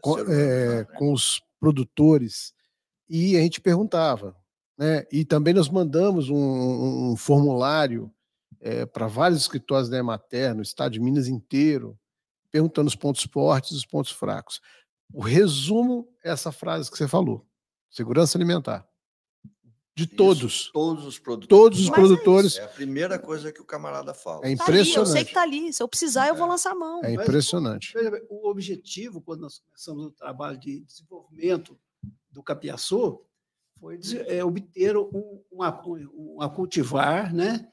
[0.00, 2.52] Com, é, com os produtores,
[3.08, 4.34] e a gente perguntava.
[4.76, 5.04] Né?
[5.12, 8.10] E também nós mandamos um, um formulário
[8.60, 11.96] é, para vários escritórios da Emater, no estado de Minas inteiro,
[12.56, 14.60] perguntando os pontos fortes e os pontos fracos.
[15.12, 17.46] O resumo é essa frase que você falou:
[17.90, 18.88] segurança alimentar.
[19.94, 20.52] De todos.
[20.52, 21.48] Isso, todos os produtores.
[21.48, 22.52] Todos os Mas é produtores.
[22.52, 22.60] isso.
[22.60, 24.46] É a primeira coisa que o camarada fala.
[24.46, 25.24] É Tá ali, eu sei impressionante.
[25.28, 25.72] que tá ali.
[25.72, 27.02] Se eu precisar, eu vou lançar a mão.
[27.02, 27.94] É impressionante.
[27.94, 31.78] Veja bem, o objetivo, quando nós começamos o trabalho de desenvolvimento
[32.30, 33.22] do capiaçu,
[33.80, 35.82] foi é, obter um, uma,
[36.12, 37.66] uma cultivar né,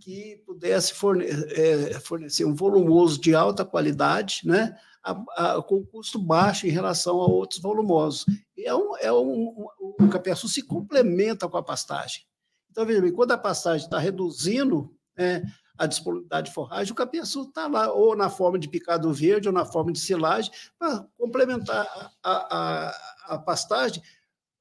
[0.00, 5.24] que pudesse forne- é, fornecer um volumoso de alta qualidade, né, a-
[5.56, 8.26] a- com custo baixo em relação a outros volumosos.
[8.56, 9.48] E é um, é um,
[9.80, 12.22] um- o capiaçu se complementa com a pastagem.
[12.70, 15.42] Então, veja bem, quando a pastagem está reduzindo né,
[15.78, 19.54] a disponibilidade de forragem, o capiaçu está lá, ou na forma de picado verde, ou
[19.54, 21.86] na forma de silagem, para complementar
[22.22, 24.02] a, a- a pastagem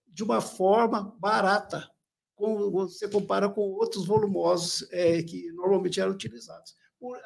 [0.08, 1.90] de uma forma barata,
[2.36, 6.76] como você compara com outros volumosos eh, que normalmente eram utilizados.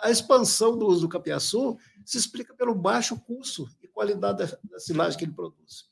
[0.02, 4.80] A expansão do uso do capiaçu se explica pelo baixo custo e qualidade da, da
[4.80, 5.86] silagem que ele produz,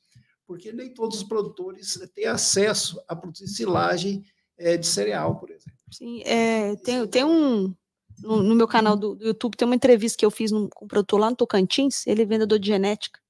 [0.46, 4.22] porque nem todos os produtores têm acesso a produzir silagem
[4.58, 5.78] eh, de cereal, por exemplo.
[5.90, 7.74] Sim, é, tem, tem um.
[8.20, 10.84] No, no meu canal do, do YouTube tem uma entrevista que eu fiz num- com
[10.84, 13.20] um produtor lá no Tocantins, ele é vendedor de genética.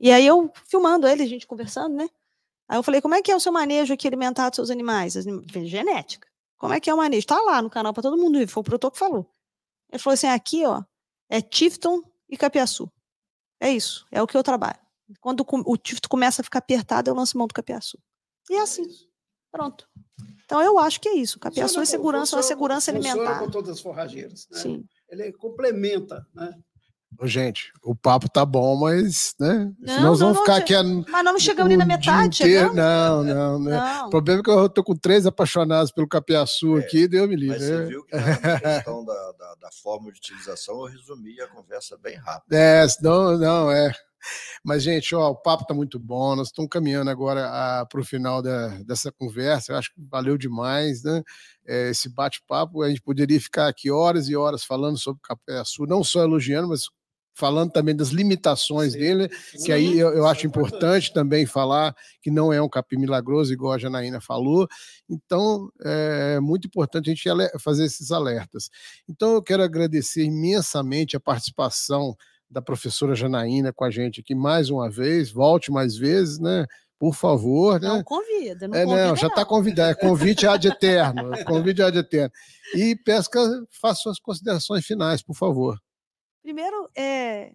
[0.00, 2.08] E aí eu filmando ele, a gente conversando, né?
[2.68, 5.14] Aí eu falei, como é que é o seu manejo aqui alimentar dos seus animais?
[5.64, 6.28] Genética.
[6.58, 7.26] Como é que é o manejo?
[7.26, 9.30] Tá lá no canal para todo mundo ver, foi o produtor que falou.
[9.92, 10.82] Ele falou assim: aqui, ó,
[11.28, 12.90] é Tifton e Capiaçu.
[13.60, 14.78] É isso, é o que eu trabalho.
[15.20, 17.98] Quando o Tifton começa a ficar apertado, eu lanço mão do Capiaçu.
[18.50, 18.84] E é assim,
[19.52, 19.88] pronto.
[20.44, 21.38] Então eu acho que é isso.
[21.38, 23.38] Capiaçu Funciona é segurança, é uma funciona- segurança funciona alimentar.
[23.44, 24.48] com todas as forrageiras.
[24.50, 24.58] Né?
[24.58, 24.84] Sim.
[25.08, 26.52] Ele complementa, né?
[27.22, 29.72] Gente, o papo tá bom, mas, né?
[29.78, 32.74] Não, Senão nós vamos não, ficar aqui a, Mas não chegamos nem na metade, inteiro.
[32.74, 33.76] Não, não, né?
[33.76, 34.06] Não.
[34.08, 37.58] O problema é que eu tô com três apaixonados pelo capiaçu aqui, Deus me livre.
[37.58, 37.84] Mas você né?
[37.86, 42.16] viu que na questão da, da, da forma de utilização, eu resumi a conversa bem
[42.16, 42.52] rápido.
[42.52, 43.92] É, não, não, é.
[44.64, 46.34] Mas, gente, ó, o papo tá muito bom.
[46.34, 49.72] Nós estamos caminhando agora para o final da- dessa conversa.
[49.72, 51.22] Eu acho que valeu demais, né?
[51.64, 52.82] É, esse bate-papo.
[52.82, 56.68] A gente poderia ficar aqui horas e horas falando sobre o Capiaçu, não só elogiando,
[56.68, 56.82] mas
[57.36, 58.98] falando também das limitações Sim.
[58.98, 59.28] dele,
[59.62, 63.74] que aí eu, eu acho importante também falar que não é um capim milagroso, igual
[63.74, 64.66] a Janaína falou.
[65.08, 67.28] Então, é muito importante a gente
[67.60, 68.70] fazer esses alertas.
[69.06, 72.16] Então, eu quero agradecer imensamente a participação
[72.50, 75.30] da professora Janaína com a gente aqui mais uma vez.
[75.30, 76.64] Volte mais vezes, né?
[76.98, 77.88] Por favor, né?
[77.88, 79.90] Não convida, não É, convida, não, já está convidado.
[79.90, 81.34] É convite ad eterno.
[81.34, 82.32] é Convite ad eterno.
[82.74, 83.38] E peço que
[83.70, 85.78] faça suas considerações finais, por favor.
[86.46, 87.52] Primeiro, é,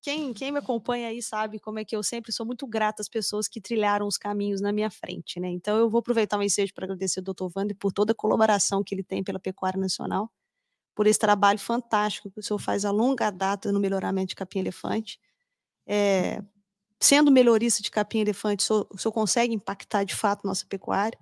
[0.00, 3.08] quem, quem me acompanha aí sabe como é que eu sempre sou muito grata às
[3.08, 5.48] pessoas que trilharam os caminhos na minha frente, né?
[5.48, 7.48] Então eu vou aproveitar o ensejo para agradecer ao Dr.
[7.52, 10.30] Wander por toda a colaboração que ele tem pela Pecuária Nacional,
[10.94, 15.18] por esse trabalho fantástico que o senhor faz a longa data no melhoramento de capim-elefante.
[15.84, 16.40] É,
[17.00, 21.18] sendo melhorista de capim-elefante, o senhor, o senhor consegue impactar de fato nossa pecuária.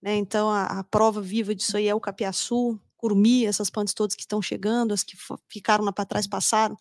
[0.00, 0.16] Né?
[0.16, 4.22] Então, a, a prova viva disso aí é o capiaçu, curumi, essas plantas todas que
[4.22, 5.14] estão chegando, as que
[5.46, 6.74] ficaram lá para trás passaram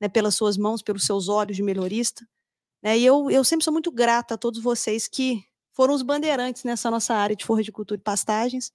[0.00, 2.24] né, pelas suas mãos, pelos seus olhos de melhorista.
[2.80, 2.96] Né?
[2.96, 5.42] E eu, eu sempre sou muito grata a todos vocês que
[5.72, 8.70] foram os bandeirantes nessa nossa área de floricultura e pastagens.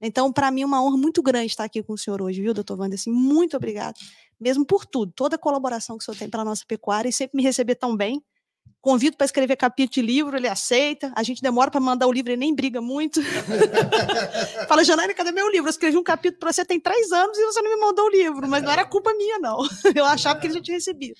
[0.00, 2.54] Então, para mim, é uma honra muito grande estar aqui com o senhor hoje, viu,
[2.54, 2.96] doutor Wander?
[2.96, 3.98] Assim, muito obrigada,
[4.38, 7.12] mesmo por tudo, toda a colaboração que o senhor tem para a nossa pecuária e
[7.12, 8.22] sempre me receber tão bem.
[8.80, 11.12] Convido para escrever capítulo de livro, ele aceita.
[11.16, 13.20] A gente demora para mandar o livro, ele nem briga muito.
[14.68, 15.66] Fala, Janaína, cadê meu livro?
[15.66, 18.10] Eu escrevi um capítulo para você tem três anos e você não me mandou o
[18.10, 19.58] livro, mas não era culpa minha, não.
[19.94, 21.18] Eu achava que ele já tinha recebido.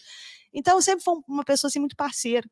[0.55, 2.49] Então, eu sempre fui uma pessoa assim, muito parceira.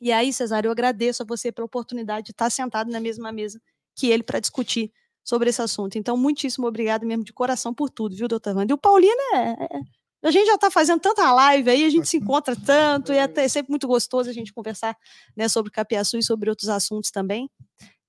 [0.00, 3.60] E aí, Cesário, eu agradeço a você pela oportunidade de estar sentado na mesma mesa
[3.96, 4.92] que ele para discutir
[5.24, 5.96] sobre esse assunto.
[5.96, 8.72] Então, muitíssimo obrigado mesmo de coração por tudo, viu, doutor Wanda?
[8.72, 9.80] E o Paulino é, é-
[10.24, 13.48] A gente já está fazendo tanta live aí, a gente se encontra tanto, e é
[13.48, 14.96] sempre muito gostoso a gente conversar
[15.36, 17.50] né, sobre Capiaçu e sobre outros assuntos também.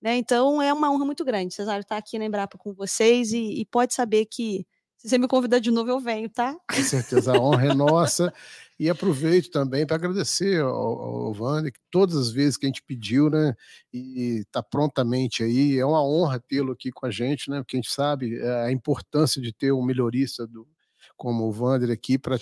[0.01, 0.15] Né?
[0.15, 3.65] Então, é uma honra muito grande, Cesário, estar aqui na Embrapa com vocês e, e
[3.65, 4.65] pode saber que
[4.97, 6.55] se você me convidar de novo, eu venho, tá?
[6.67, 8.33] Com certeza, a honra é nossa.
[8.79, 12.81] E aproveito também para agradecer ao, ao Wander, que todas as vezes que a gente
[12.81, 13.53] pediu, né,
[13.93, 17.81] e está prontamente aí, é uma honra tê-lo aqui com a gente, né, porque a
[17.81, 20.67] gente sabe é, a importância de ter um melhorista do,
[21.15, 22.39] como o Wander aqui para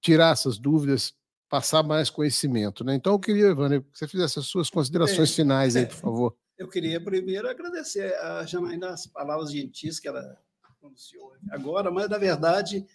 [0.00, 1.14] tirar essas dúvidas,
[1.48, 2.94] passar mais conhecimento, né?
[2.94, 5.86] Então eu queria, Wander, que você fizesse as suas considerações finais aí, é.
[5.86, 6.36] por favor.
[6.58, 10.38] Eu queria primeiro agradecer a Janaína as palavras gentis que ela
[10.80, 12.86] pronunciou agora, mas, na verdade,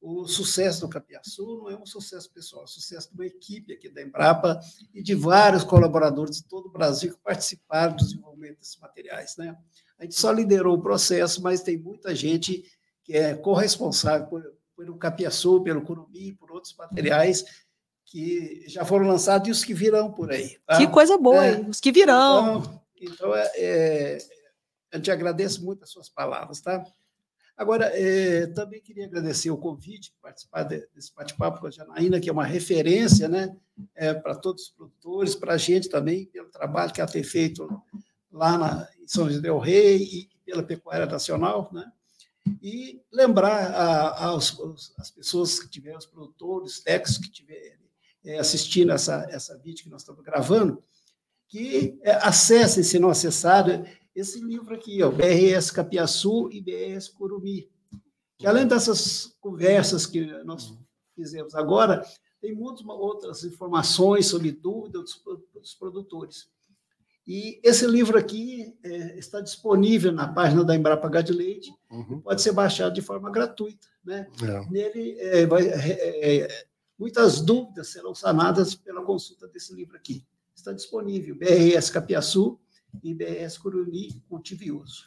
[0.00, 3.72] o sucesso do Capiaçu não é um sucesso pessoal, é um sucesso de uma equipe
[3.72, 4.60] aqui da Embrapa
[4.94, 9.36] e de vários colaboradores de todo o Brasil que participaram do desenvolvimento desses materiais.
[9.36, 9.56] Né?
[9.98, 12.64] A gente só liderou o processo, mas tem muita gente
[13.08, 17.42] que é corresponsável por, pelo Capiaçu, pelo Curumi, por outros materiais
[18.04, 20.58] que já foram lançados e os que virão por aí.
[20.66, 20.76] tá?
[20.76, 21.58] Que coisa boa, É.
[21.60, 22.58] Os que virão.
[22.58, 24.18] Então, Então, é, é,
[24.92, 26.84] a gente agradece muito as suas palavras, tá?
[27.56, 32.28] Agora, é, também queria agradecer o convite para participar desse bate-papo com a Janaína, que
[32.28, 33.56] é uma referência né,
[33.94, 37.66] é, para todos os produtores, para a gente também, pelo trabalho que ela tem feito
[38.30, 41.70] lá na, em São José del Rei e pela Pecuária Nacional.
[41.72, 41.90] Né?
[42.62, 44.58] E lembrar a, aos,
[44.98, 47.78] as pessoas que tiverem, os produtores, técnicos que estiverem
[48.24, 50.82] é, assistindo essa, essa vídeo que nós estamos gravando,
[51.48, 53.84] que é, acessem, se não acessarem,
[54.14, 57.70] esse livro aqui, ó, BRS Capiaçu e BRS Curumi,
[58.36, 60.74] que além dessas conversas que nós
[61.14, 62.04] fizemos agora,
[62.40, 65.20] tem muitas outras informações sobre dúvidas
[65.54, 66.48] dos produtores.
[67.28, 72.22] E esse livro aqui é, está disponível na página da Embrapa Gade Leite, uhum.
[72.22, 73.86] pode ser baixado de forma gratuita.
[74.02, 74.26] Né?
[74.42, 74.70] É.
[74.70, 76.66] Nele, é, vai, é, é,
[76.98, 80.24] muitas dúvidas serão sanadas pela consulta desse livro aqui.
[80.56, 82.58] Está disponível, BRS Capiaçu
[83.04, 85.04] IBS Curuni Cultivo e Uso.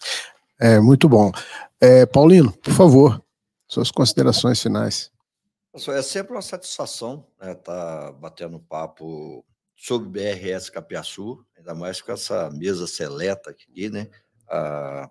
[0.59, 1.31] É, muito bom.
[1.79, 3.23] É, Paulino, por favor,
[3.67, 5.11] suas considerações finais.
[5.73, 9.43] É sempre uma satisfação estar né, tá batendo papo
[9.81, 14.07] sobre BRS Capiaçu, ainda mais com essa mesa seleta aqui, né?
[14.47, 15.09] A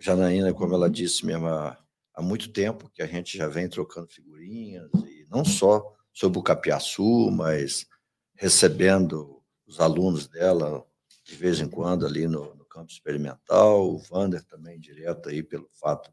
[0.00, 1.78] Janaína, como ela disse mesmo, há,
[2.14, 6.42] há muito tempo que a gente já vem trocando figurinhas, e não só sobre o
[6.42, 7.86] Capiaçu, mas
[8.34, 10.82] recebendo os alunos dela,
[11.22, 15.68] de vez em quando ali no, no campo experimental, o Vander também direto aí pelo
[15.78, 16.10] fato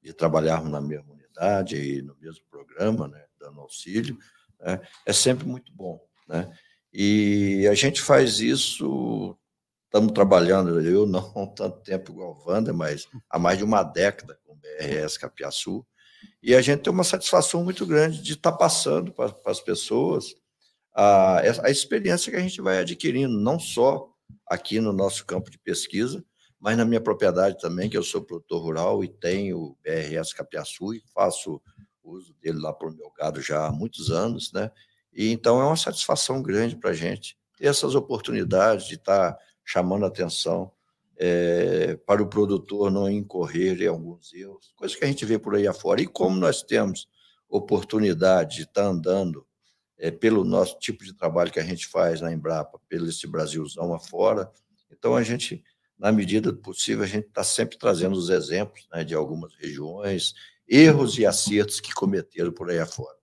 [0.00, 4.16] de trabalharmos na mesma unidade e no mesmo programa, né, dando auxílio,
[4.58, 6.50] né, é sempre muito bom, né?
[6.96, 9.36] E a gente faz isso,
[9.86, 14.38] estamos trabalhando, eu não tanto tempo igual o Wander, mas há mais de uma década
[14.44, 15.84] com o BRS Capiaçu,
[16.40, 20.36] e a gente tem uma satisfação muito grande de estar passando para, as pessoas
[20.94, 24.08] a, a experiência que a gente vai adquirindo, não só
[24.46, 26.24] aqui no nosso campo de pesquisa,
[26.60, 30.94] mas na minha propriedade também, que eu sou produtor rural e tenho o BRS Capiaçu
[30.94, 31.60] e faço
[32.02, 34.70] uso dele lá para o meu gado já há muitos anos, né?
[35.14, 39.38] E então é uma satisfação grande para a gente ter essas oportunidades de estar tá
[39.64, 40.72] chamando atenção
[41.16, 45.54] é, para o produtor não incorrer em alguns erros, coisas que a gente vê por
[45.54, 46.00] aí afora.
[46.00, 47.08] E como nós temos
[47.48, 49.46] oportunidade de estar tá andando
[49.96, 53.94] é, pelo nosso tipo de trabalho que a gente faz na Embrapa, pelo esse Brasilzão
[53.94, 54.50] afora.
[54.90, 55.62] Então, a gente,
[55.98, 60.34] na medida do possível, a gente está sempre trazendo os exemplos né, de algumas regiões,
[60.66, 63.16] erros e acertos que cometeram por aí afora.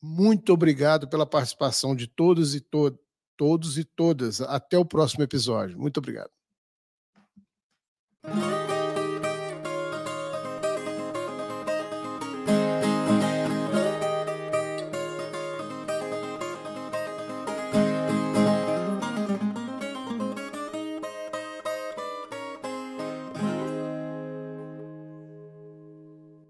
[0.01, 3.03] Muito obrigado pela participação de todos e todas
[3.35, 4.39] todos e todas.
[4.39, 5.77] Até o próximo episódio.
[5.77, 6.31] Muito obrigado.